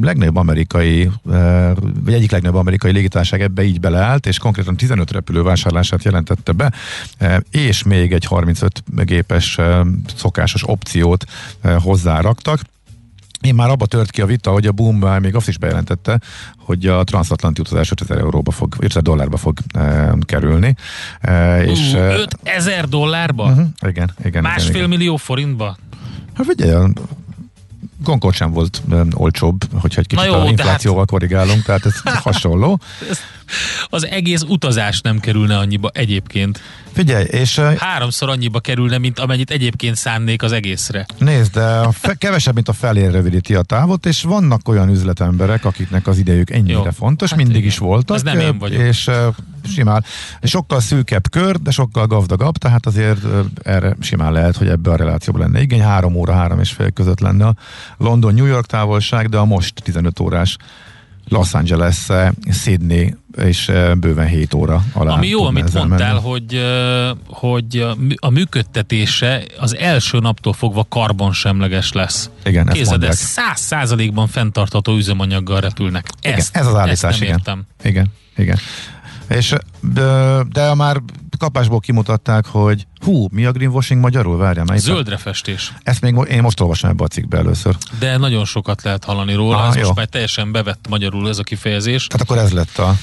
legnagyobb 0.00 0.36
amerikai, 0.36 1.10
vagy 2.04 2.14
egyik 2.14 2.30
legnagyobb 2.30 2.60
amerikai 2.60 2.92
légitársaság 2.92 3.40
ebbe 3.40 3.62
így 3.62 3.80
beleállt, 3.80 4.26
és 4.26 4.38
konkrétan 4.38 4.76
15 4.76 5.10
repülő 5.10 5.42
vásárlását 5.42 6.04
jelentette 6.04 6.52
be, 6.52 6.72
és 7.50 7.82
még 7.82 8.12
egy 8.12 8.24
35 8.24 8.82
gépes 9.04 9.58
szokásos 10.16 10.68
opciót 10.68 11.24
hozzáraktak. 11.78 12.60
Én 13.40 13.54
már 13.54 13.70
abba 13.70 13.86
tört 13.86 14.10
ki 14.10 14.20
a 14.20 14.26
vita, 14.26 14.50
hogy 14.50 14.66
a 14.66 14.72
Boom 14.72 14.96
már 14.96 15.20
még 15.20 15.34
azt 15.34 15.48
is 15.48 15.58
bejelentette, 15.58 16.20
hogy 16.58 16.86
a 16.86 17.04
transatlanti 17.04 17.60
utazás 17.60 17.90
5000 17.90 18.18
euróba 18.18 18.50
fog, 18.50 18.74
5000 18.78 19.02
dollárba 19.02 19.36
fog 19.36 19.58
e, 19.74 20.14
kerülni. 20.20 20.74
E, 21.20 21.62
és, 21.64 21.92
uh, 21.92 22.18
5000 22.44 22.88
dollárba? 22.88 23.44
Uh-huh, 23.44 23.66
igen, 23.86 24.10
igen. 24.24 24.42
Másfél 24.42 24.68
igen, 24.68 24.76
igen. 24.76 24.88
millió 24.88 25.16
forintba? 25.16 25.76
Hát 26.34 26.46
figyelj, 26.46 26.92
Concord 28.04 28.34
sem 28.34 28.52
volt 28.52 28.82
olcsóbb, 29.14 29.64
hogyha 29.80 30.00
egy 30.00 30.06
kicsit 30.06 30.24
jó, 30.24 30.34
a 30.34 30.44
inflációval 30.44 30.98
hát... 30.98 31.08
korrigálunk, 31.08 31.62
tehát 31.62 31.86
ez 31.86 31.94
hasonló. 32.28 32.80
az 33.86 34.06
egész 34.06 34.42
utazás 34.48 35.00
nem 35.00 35.20
kerülne 35.20 35.58
annyiba 35.58 35.90
egyébként. 35.92 36.60
Figyelj, 36.92 37.24
és... 37.24 37.58
Háromszor 37.58 38.28
annyiba 38.28 38.60
kerülne, 38.60 38.98
mint 38.98 39.18
amennyit 39.18 39.50
egyébként 39.50 39.96
szánnék 39.96 40.42
az 40.42 40.52
egészre. 40.52 41.06
Nézd, 41.18 41.52
de 41.52 41.64
a 41.64 41.92
fe, 41.92 42.14
kevesebb, 42.14 42.54
mint 42.54 42.68
a 42.68 42.72
felé 42.72 43.06
rövidíti 43.06 43.54
a 43.54 43.62
távot, 43.62 44.06
és 44.06 44.22
vannak 44.22 44.68
olyan 44.68 44.88
üzletemberek, 44.88 45.64
akiknek 45.64 46.06
az 46.06 46.18
idejük 46.18 46.50
ennyire 46.50 46.72
Jó, 46.72 46.90
fontos, 46.96 47.28
hát 47.28 47.38
mindig 47.38 47.56
igen. 47.56 47.68
is 47.68 47.78
voltak. 47.78 48.16
Ez 48.16 48.22
nem 48.22 48.38
én 48.38 48.58
vagyok. 48.58 48.82
És 48.82 49.10
simán, 49.64 50.04
sokkal 50.42 50.80
szűkebb 50.80 51.30
kör, 51.30 51.56
de 51.56 51.70
sokkal 51.70 52.06
gazdagabb, 52.06 52.56
tehát 52.56 52.86
azért 52.86 53.18
erre 53.62 53.96
simán 54.00 54.32
lehet, 54.32 54.56
hogy 54.56 54.68
ebbe 54.68 54.90
a 54.90 54.96
relációban 54.96 55.42
lenne 55.42 55.60
igény. 55.60 55.82
Három 55.82 56.14
óra, 56.14 56.32
három 56.32 56.60
és 56.60 56.70
fél 56.70 56.90
között 56.90 57.20
lenne 57.20 57.46
a 57.46 57.54
London-New 57.96 58.46
York 58.46 58.66
távolság, 58.66 59.28
de 59.28 59.36
a 59.36 59.44
most 59.44 59.82
15 59.82 60.20
órás 60.20 60.56
Los 61.28 61.54
Angeles, 61.54 62.08
Sydney 62.50 63.14
és 63.36 63.70
bőven 63.98 64.26
7 64.26 64.54
óra 64.54 64.84
alá. 64.92 65.14
Ami 65.14 65.28
jó, 65.28 65.44
amit 65.44 65.72
mondtál, 65.74 66.12
menni. 66.12 66.26
hogy, 66.26 66.64
hogy 67.26 67.86
a 68.16 68.30
működtetése 68.30 69.42
az 69.58 69.76
első 69.76 70.18
naptól 70.18 70.52
fogva 70.52 70.86
karbonsemleges 70.88 71.92
lesz. 71.92 72.30
Igen, 72.44 72.66
Kézed, 72.66 73.02
ez 73.02 73.18
száz 73.18 73.60
százalékban 73.60 74.26
fenntartható 74.26 74.96
üzemanyaggal 74.96 75.60
repülnek. 75.60 76.08
Ezt, 76.20 76.50
igen, 76.50 76.62
ez 76.62 76.66
az 76.66 76.74
állítás, 76.74 77.02
ezt 77.02 77.02
nem 77.02 77.22
igen. 77.22 77.36
Értem. 77.38 77.62
Igen, 77.82 78.06
igen. 78.36 78.58
És 79.34 79.54
de, 79.80 80.42
de 80.48 80.74
már 80.74 81.02
kapásból 81.38 81.80
kimutatták, 81.80 82.46
hogy 82.46 82.86
hú, 83.04 83.26
mi 83.30 83.44
a 83.44 83.52
greenwashing 83.52 84.00
magyarul? 84.00 84.36
Várjál, 84.36 84.64
melyik? 84.64 84.82
Zöldre 84.82 85.16
festés. 85.16 85.72
Ezt 85.82 86.00
még 86.00 86.14
én 86.28 86.42
most 86.42 86.60
olvasom 86.60 86.90
ebbe 86.90 87.04
a 87.04 87.06
cikkbe 87.06 87.38
először. 87.38 87.76
De 87.98 88.16
nagyon 88.16 88.44
sokat 88.44 88.82
lehet 88.82 89.04
hallani 89.04 89.34
róla, 89.34 89.56
ah, 89.56 89.68
ez 89.68 89.74
jó. 89.74 89.82
most 89.82 89.94
már 89.94 90.06
teljesen 90.06 90.52
bevett 90.52 90.88
magyarul 90.88 91.28
ez 91.28 91.38
a 91.38 91.42
kifejezés. 91.42 92.06
Tehát 92.06 92.26
akkor 92.26 92.38
ez 92.38 92.52
lett 92.52 92.78
a 92.78 92.94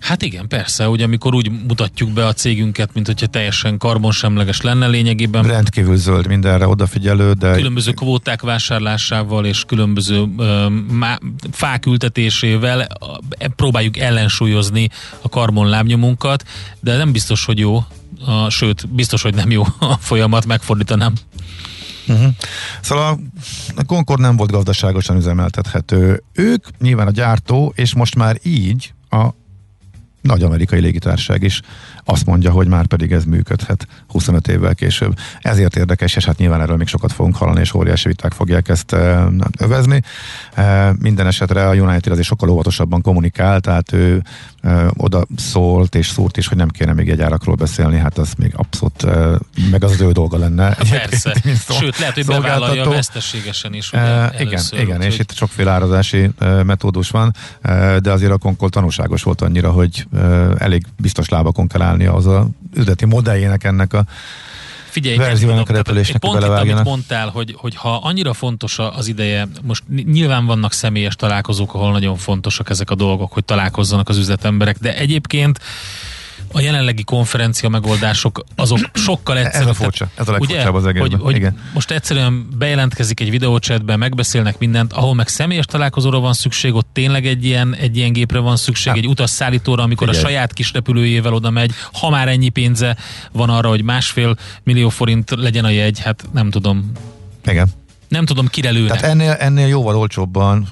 Hát 0.00 0.22
igen, 0.22 0.48
persze, 0.48 0.88
ugye 0.88 1.04
amikor 1.04 1.34
úgy 1.34 1.50
mutatjuk 1.68 2.10
be 2.10 2.26
a 2.26 2.32
cégünket, 2.32 2.94
mint 2.94 3.06
hogyha 3.06 3.26
teljesen 3.26 3.78
karbonsemleges 3.78 4.60
lenne 4.60 4.86
lényegében. 4.86 5.42
Rendkívül 5.42 5.96
zöld 5.96 6.26
mindenre 6.26 6.66
odafigyelő, 6.66 7.32
de... 7.32 7.54
Különböző 7.54 7.92
kvóták 7.92 8.40
vásárlásával 8.40 9.46
és 9.46 9.64
különböző 9.64 10.24
ö, 10.36 10.68
má, 10.90 11.18
fák 11.50 11.86
ültetésével 11.86 12.86
próbáljuk 13.56 13.96
ellensúlyozni 13.96 14.88
a 15.20 15.28
karbonlábnyomunkat, 15.28 16.44
de 16.80 16.96
nem 16.96 17.12
biztos, 17.12 17.44
hogy 17.44 17.58
jó, 17.58 17.84
a, 18.26 18.50
sőt, 18.50 18.88
biztos, 18.88 19.22
hogy 19.22 19.34
nem 19.34 19.50
jó 19.50 19.62
a 19.78 19.96
folyamat, 19.98 20.46
megfordítanám. 20.46 21.12
Uh-huh. 22.08 22.32
Szóval 22.80 23.20
a 23.76 23.84
Concord 23.84 24.20
nem 24.20 24.36
volt 24.36 24.50
gazdaságosan 24.50 25.16
üzemeltethető. 25.16 26.22
Ők 26.32 26.66
nyilván 26.78 27.06
a 27.06 27.10
gyártó, 27.10 27.72
és 27.76 27.94
most 27.94 28.14
már 28.14 28.38
így 28.42 28.92
a 29.10 29.28
nagy 30.20 30.42
amerikai 30.42 30.80
légitársaság 30.80 31.42
is 31.42 31.60
azt 32.04 32.26
mondja, 32.26 32.50
hogy 32.50 32.66
már 32.66 32.86
pedig 32.86 33.12
ez 33.12 33.24
működhet 33.24 33.86
25 34.08 34.48
évvel 34.48 34.74
később. 34.74 35.18
Ezért 35.40 35.76
érdekes, 35.76 36.16
és 36.16 36.24
hát 36.24 36.38
nyilván 36.38 36.60
erről 36.60 36.76
még 36.76 36.86
sokat 36.86 37.12
fogunk 37.12 37.36
hallani, 37.36 37.60
és 37.60 37.74
óriási 37.74 38.08
viták 38.08 38.32
fogják 38.32 38.68
ezt 38.68 38.92
e, 38.92 39.28
övezni. 39.58 40.02
E, 40.54 40.94
minden 40.98 41.26
esetre 41.26 41.68
a 41.68 41.74
United 41.74 42.12
azért 42.12 42.26
sokkal 42.26 42.48
óvatosabban 42.48 43.00
kommunikál, 43.00 43.60
tehát 43.60 43.92
ő 43.92 44.22
e, 44.60 44.90
oda 44.96 45.26
szólt 45.36 45.94
és 45.94 46.08
szúrt 46.08 46.36
is, 46.36 46.46
hogy 46.46 46.56
nem 46.56 46.68
kéne 46.68 46.92
még 46.92 47.08
egy 47.08 47.20
árakról 47.20 47.54
beszélni, 47.54 47.98
hát 47.98 48.18
az 48.18 48.32
még 48.36 48.52
abszolút, 48.56 49.04
meg 49.70 49.84
az 49.84 49.90
az 49.90 50.00
ő 50.00 50.12
dolga 50.12 50.38
lenne. 50.38 50.64
Hát 50.64 50.88
persze. 50.88 51.34
Szó, 51.66 51.74
Sőt, 51.74 51.98
lehet, 51.98 52.14
hogy 52.14 52.26
bevállalja 52.26 52.88
veszteségesen 52.88 53.74
is. 53.74 53.92
Ugye, 53.92 54.02
igen, 54.02 54.46
először, 54.46 54.80
igen 54.80 54.98
úgy, 54.98 55.04
és 55.04 55.10
hogy... 55.10 55.20
itt 55.20 55.32
sokféle 55.36 55.70
árazási 55.70 56.30
metódus 56.64 57.10
van, 57.10 57.34
de 57.98 58.10
azért 58.10 58.32
a 58.32 58.38
konkol 58.38 58.68
tanulságos 58.68 59.22
volt 59.22 59.40
annyira, 59.40 59.70
hogy 59.70 60.06
elég 60.58 60.86
biztos 60.96 61.28
lábakon 61.28 61.66
kell 61.66 61.82
állni 61.82 61.99
az 62.06 62.26
a 62.26 62.48
üzleti 62.74 63.04
modelljének 63.04 63.64
ennek 63.64 63.92
a 63.92 64.04
Figyelj, 64.90 65.16
verziónak 65.16 65.68
a 65.68 65.72
repülésnek 65.72 66.20
pont 66.20 66.42
itt, 66.42 66.48
amit 66.48 66.84
mondtál, 66.84 67.28
hogy, 67.28 67.54
hogy 67.58 67.74
ha 67.74 67.96
annyira 67.96 68.32
fontos 68.32 68.78
az 68.78 69.08
ideje, 69.08 69.48
most 69.62 69.82
nyilván 70.04 70.46
vannak 70.46 70.72
személyes 70.72 71.16
találkozók, 71.16 71.74
ahol 71.74 71.92
nagyon 71.92 72.16
fontosak 72.16 72.70
ezek 72.70 72.90
a 72.90 72.94
dolgok, 72.94 73.32
hogy 73.32 73.44
találkozzanak 73.44 74.08
az 74.08 74.16
üzletemberek, 74.16 74.78
de 74.78 74.96
egyébként 74.96 75.60
a 76.52 76.60
jelenlegi 76.60 77.04
konferencia 77.04 77.68
megoldások 77.68 78.44
azok 78.56 78.78
sokkal 78.92 79.38
egyszerűbb. 79.38 79.68
Ez 79.68 79.74
a 79.74 79.82
furcsa, 79.82 80.08
ez 80.14 80.28
a 80.28 80.32
legfurcsább 80.32 80.74
az 80.74 80.86
egészben. 80.86 81.10
Hogy, 81.10 81.20
hogy 81.20 81.34
Igen. 81.34 81.58
most 81.74 81.90
egyszerűen 81.90 82.48
bejelentkezik 82.58 83.20
egy 83.20 83.30
videócsetben, 83.30 83.98
megbeszélnek 83.98 84.58
mindent, 84.58 84.92
ahol 84.92 85.14
meg 85.14 85.28
személyes 85.28 85.64
találkozóra 85.64 86.18
van 86.18 86.32
szükség, 86.32 86.74
ott 86.74 86.88
tényleg 86.92 87.26
egy 87.26 87.44
ilyen, 87.44 87.74
egy 87.74 87.96
ilyen 87.96 88.12
gépre 88.12 88.38
van 88.38 88.56
szükség, 88.56 88.88
Hát, 88.92 88.96
egy 88.96 89.06
utasszállítóra, 89.08 89.82
amikor 89.82 90.06
figyelj. 90.08 90.24
a 90.24 90.28
saját 90.28 90.52
kis 90.52 90.72
repülőjével 90.72 91.34
oda 91.34 91.50
megy, 91.50 91.72
ha 91.92 92.10
már 92.10 92.28
ennyi 92.28 92.48
pénze 92.48 92.96
van 93.32 93.50
arra, 93.50 93.68
hogy 93.68 93.82
másfél 93.82 94.36
millió 94.62 94.88
forint 94.88 95.30
legyen 95.36 95.64
a 95.64 95.70
jegy, 95.70 96.00
hát 96.00 96.24
nem 96.32 96.50
tudom. 96.50 96.92
Igen. 97.44 97.68
Nem 98.08 98.24
tudom, 98.24 98.46
kire 98.46 98.70
lőne. 98.70 98.88
Tehát 98.88 99.04
ennél, 99.04 99.30
ennél 99.30 99.66
jóval 99.66 99.96
olcsóbban, 99.96 100.68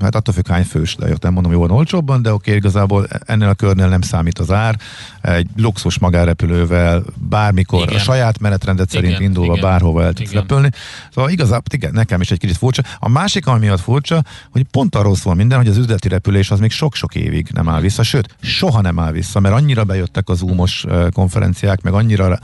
hát 0.00 0.14
attól 0.14 0.34
függ 0.34 0.48
hány 0.48 0.64
fős, 0.64 0.96
de 0.96 1.14
nem 1.20 1.32
mondom 1.32 1.52
jóval 1.52 1.70
olcsóbban, 1.70 2.22
de 2.22 2.32
oké, 2.32 2.54
igazából 2.54 3.06
ennél 3.26 3.48
a 3.48 3.54
körnél 3.54 3.88
nem 3.88 4.00
számít 4.00 4.38
az 4.38 4.50
ár. 4.50 4.78
Egy 5.20 5.48
luxus 5.56 5.98
magárepülővel 5.98 7.02
bármikor 7.28 7.82
Igen. 7.82 7.94
a 7.94 7.98
saját 7.98 8.38
menetrendet 8.38 8.90
szerint 8.90 9.12
Igen, 9.12 9.22
indulva 9.22 9.52
igen. 9.52 9.70
bárhova 9.70 10.02
el 10.02 10.12
tudsz 10.12 10.32
repülni. 10.32 10.70
Szóval 11.14 11.30
igazából 11.30 11.62
igen, 11.70 11.92
nekem 11.92 12.20
is 12.20 12.30
egy 12.30 12.38
kicsit 12.38 12.56
furcsa. 12.56 12.82
A 12.98 13.08
másik, 13.08 13.46
ami 13.46 13.58
miatt 13.58 13.80
furcsa, 13.80 14.22
hogy 14.50 14.62
pont 14.70 14.94
arról 14.94 15.16
szól 15.16 15.34
minden, 15.34 15.58
hogy 15.58 15.68
az 15.68 15.76
üzleti 15.76 16.08
repülés 16.08 16.50
az 16.50 16.60
még 16.60 16.70
sok-sok 16.70 17.14
évig 17.14 17.48
nem 17.52 17.68
áll 17.68 17.80
vissza, 17.80 18.02
sőt, 18.02 18.36
soha 18.40 18.80
nem 18.80 18.98
áll 18.98 19.12
vissza, 19.12 19.40
mert 19.40 19.54
annyira 19.54 19.84
bejöttek 19.84 20.28
az 20.28 20.44
eh, 20.44 21.06
konferenciák, 21.12 21.82
meg 21.82 21.92
annyira 21.92 22.38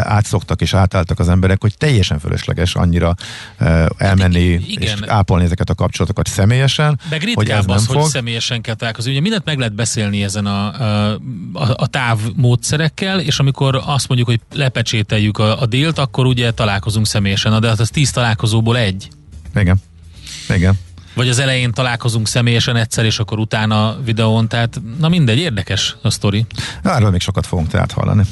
átszoktak 0.00 0.60
és 0.60 0.74
átálltak 0.74 1.18
az 1.18 1.28
emberek, 1.28 1.60
hogy 1.60 1.76
teljesen 1.78 2.18
fölösleges 2.18 2.74
annyira 2.74 3.14
elmenni 3.96 4.38
igen. 4.38 4.82
és 4.82 4.94
ápolni 5.06 5.44
ezeket 5.44 5.70
a 5.70 5.74
kapcsolatokat 5.74 6.19
személyesen, 6.26 7.00
Meg 7.10 7.30
hogy 7.34 7.48
ez 7.48 7.64
nem 7.64 7.76
az, 7.76 7.84
fog. 7.84 7.96
hogy 7.96 8.10
személyesen 8.10 8.60
kell 8.60 8.74
találkozni. 8.74 9.10
Ugye 9.10 9.20
mindent 9.20 9.44
meg 9.44 9.58
lehet 9.58 9.74
beszélni 9.74 10.22
ezen 10.22 10.46
a, 10.46 10.80
a, 10.80 11.12
a, 11.52 11.74
a 11.76 11.86
távmódszerekkel, 11.86 13.20
és 13.20 13.38
amikor 13.38 13.82
azt 13.86 14.08
mondjuk, 14.08 14.28
hogy 14.28 14.40
lepecsételjük 14.58 15.38
a, 15.38 15.60
a 15.60 15.66
délt, 15.66 15.98
akkor 15.98 16.26
ugye 16.26 16.50
találkozunk 16.50 17.06
személyesen. 17.06 17.60
De 17.60 17.68
hát 17.68 17.80
az 17.80 17.88
tíz 17.88 18.10
találkozóból 18.10 18.76
egy. 18.76 19.08
Igen. 19.56 19.76
Igen. 20.48 20.78
Vagy 21.14 21.28
az 21.28 21.38
elején 21.38 21.72
találkozunk 21.72 22.28
személyesen 22.28 22.76
egyszer, 22.76 23.04
és 23.04 23.18
akkor 23.18 23.38
utána 23.38 23.96
videón. 24.04 24.48
Tehát, 24.48 24.80
na 24.98 25.08
mindegy, 25.08 25.38
érdekes 25.38 25.96
a 26.02 26.10
sztori. 26.10 26.46
Erről 26.82 27.10
még 27.10 27.20
sokat 27.20 27.46
fogunk 27.46 27.68
tehát 27.68 27.92
hallani. 27.92 28.22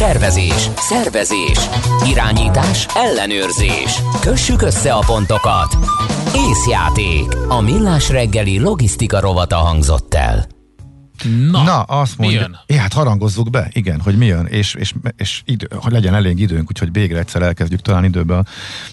Tervezés, 0.00 0.70
szervezés, 0.76 1.58
irányítás, 2.06 2.86
ellenőrzés. 2.94 4.02
Kössük 4.20 4.62
össze 4.62 4.92
a 4.92 4.98
pontokat. 5.06 5.76
Észjáték. 6.34 7.34
A 7.48 7.60
millás 7.60 8.08
reggeli 8.08 8.58
logisztika 8.58 9.20
rovata 9.20 9.56
hangzott 9.56 10.14
el. 10.14 10.46
Na, 11.50 11.62
Na, 11.62 11.82
azt 11.82 12.18
mi 12.18 12.24
mondja, 12.24 12.40
jön? 12.40 12.56
é, 12.66 12.74
hát 12.76 12.92
harangozzuk 12.92 13.50
be, 13.50 13.68
igen, 13.72 14.00
hogy 14.00 14.16
mi 14.16 14.26
jön, 14.26 14.46
és, 14.46 14.74
és, 14.74 14.94
és 15.16 15.42
idő, 15.44 15.68
hogy 15.74 15.92
legyen 15.92 16.14
elég 16.14 16.38
időnk, 16.38 16.68
úgyhogy 16.68 16.92
végre 16.92 17.18
egyszer 17.18 17.42
elkezdjük 17.42 17.80
talán 17.80 18.04
időbe 18.04 18.36
a, 18.36 18.44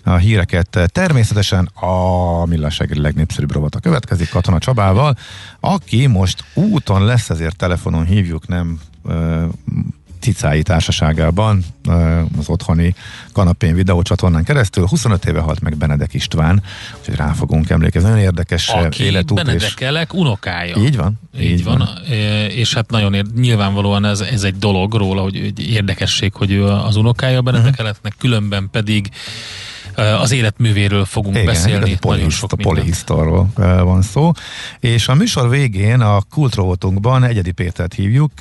a 0.03 0.15
híreket. 0.15 0.79
Természetesen 0.91 1.65
a 1.73 2.45
Millás 2.45 2.77
reggeli 2.77 3.01
legnépszerűbb 3.01 3.51
rovata 3.51 3.79
következik 3.79 4.29
Katona 4.29 4.59
Csabával, 4.59 5.15
aki 5.59 6.05
most 6.05 6.43
úton 6.53 7.05
lesz, 7.05 7.29
ezért 7.29 7.55
telefonon 7.55 8.05
hívjuk, 8.05 8.47
nem 8.47 8.79
cicái 10.27 10.61
társaságában 10.61 11.63
az 12.39 12.49
otthoni 12.49 12.95
kanapén 13.31 13.75
videócsatornán 13.75 14.43
keresztül. 14.43 14.85
25 14.85 15.25
éve 15.25 15.39
halt 15.39 15.61
meg 15.61 15.77
Benedek 15.77 16.13
István, 16.13 16.63
úgyhogy 16.99 17.15
rá 17.15 17.31
fogunk 17.31 17.69
emlékezni. 17.69 18.09
Nagyon 18.09 18.23
érdekes 18.23 18.69
Aki 18.69 19.03
életút. 19.03 19.37
És... 19.37 19.43
Benedekelek 19.43 20.13
unokája. 20.13 20.75
Így 20.77 20.97
van. 20.97 21.19
Így 21.39 21.63
van, 21.63 21.89
E, 22.09 22.45
és 22.45 22.73
hát 22.73 22.89
nagyon 22.89 23.13
ér, 23.13 23.25
nyilvánvalóan 23.35 24.05
ez, 24.05 24.19
ez 24.19 24.43
egy 24.43 24.57
dolog 24.57 24.93
róla, 24.93 25.21
hogy 25.21 25.69
érdekesség, 25.69 26.33
hogy 26.33 26.51
ő 26.51 26.63
az 26.63 26.95
unokája 26.95 27.41
Benedekeletnek, 27.41 28.13
különben 28.17 28.69
pedig 28.71 29.09
az 29.97 30.31
életművéről 30.31 31.05
fogunk 31.05 31.35
Igen, 31.35 31.45
beszélni. 31.45 31.79
Nagyon 31.79 31.97
polihiszt, 31.99 32.43
a 32.43 32.55
polihisztorról 32.55 33.49
van 33.83 34.01
szó. 34.01 34.31
És 34.79 35.07
a 35.07 35.13
műsor 35.13 35.49
végén 35.49 36.01
a 36.01 36.21
kultrovotunkban 36.29 37.23
Egyedi 37.23 37.51
Pétert 37.51 37.93
hívjuk, 37.93 38.31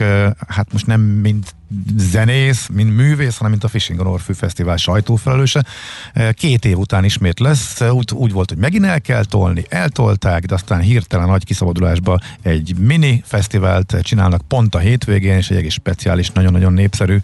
hát 0.48 0.72
most 0.72 0.86
nem 0.86 1.00
mint 1.00 1.54
zenész, 1.96 2.68
mint 2.72 2.96
művész, 2.96 3.36
hanem 3.36 3.50
mint 3.50 3.64
a 3.64 3.68
Fishing 3.68 4.00
on 4.00 4.06
Orfű 4.06 4.32
Fesztivál 4.32 4.76
sajtófelelőse. 4.76 5.64
Eh, 6.12 6.32
Két 6.32 6.64
év 6.64 6.78
után 6.78 7.04
ismét 7.04 7.40
lesz, 7.40 7.80
Eh, 7.80 7.94
úgy, 7.94 8.12
úgy 8.14 8.32
volt, 8.32 8.48
hogy 8.48 8.58
megint 8.58 8.84
el 8.84 9.00
kell 9.00 9.24
tolni, 9.24 9.64
eltolták, 9.68 10.44
de 10.44 10.54
aztán 10.54 10.80
hirtelen 10.80 11.28
nagy 11.28 11.44
kiszabadulásba 11.44 12.18
egy 12.42 12.74
mini 12.78 13.22
fesztivált 13.26 13.96
csinálnak 14.02 14.42
pont 14.48 14.74
a 14.74 14.78
hétvégén, 14.78 15.36
és 15.36 15.50
egy 15.50 15.56
egész 15.56 15.72
speciális, 15.72 16.30
nagyon-nagyon 16.30 16.72
népszerű 16.72 17.18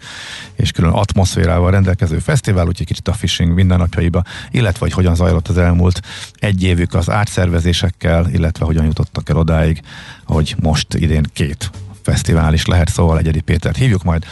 és 0.55 0.71
külön 0.71 0.91
atmoszférával 0.91 1.71
rendelkező 1.71 2.19
fesztivál, 2.19 2.67
úgyhogy 2.67 2.85
kicsit 2.85 3.07
a 3.07 3.13
fishing 3.13 3.53
mindennapjaiba, 3.53 4.23
illetve 4.51 4.79
hogy 4.79 4.93
hogyan 4.93 5.15
zajlott 5.15 5.47
az 5.47 5.57
elmúlt 5.57 6.01
egy 6.39 6.63
évük 6.63 6.93
az 6.93 7.09
átszervezésekkel, 7.09 8.29
illetve 8.31 8.65
hogyan 8.65 8.85
jutottak 8.85 9.29
el 9.29 9.37
odáig, 9.37 9.81
hogy 10.25 10.55
most 10.61 10.93
idén 10.93 11.25
két 11.33 11.71
fesztivál 12.03 12.53
is 12.53 12.65
lehet, 12.65 12.89
szóval 12.89 13.17
Egyedi 13.17 13.41
Pétert 13.41 13.77
hívjuk 13.77 14.03
majd 14.03 14.25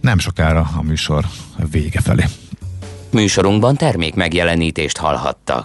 nem 0.00 0.18
sokára 0.18 0.70
a 0.76 0.82
műsor 0.82 1.24
vége 1.70 2.00
felé. 2.00 2.24
Műsorunkban 3.10 3.76
termék 3.76 4.14
megjelenítést 4.14 4.96
hallhattak. 4.96 5.64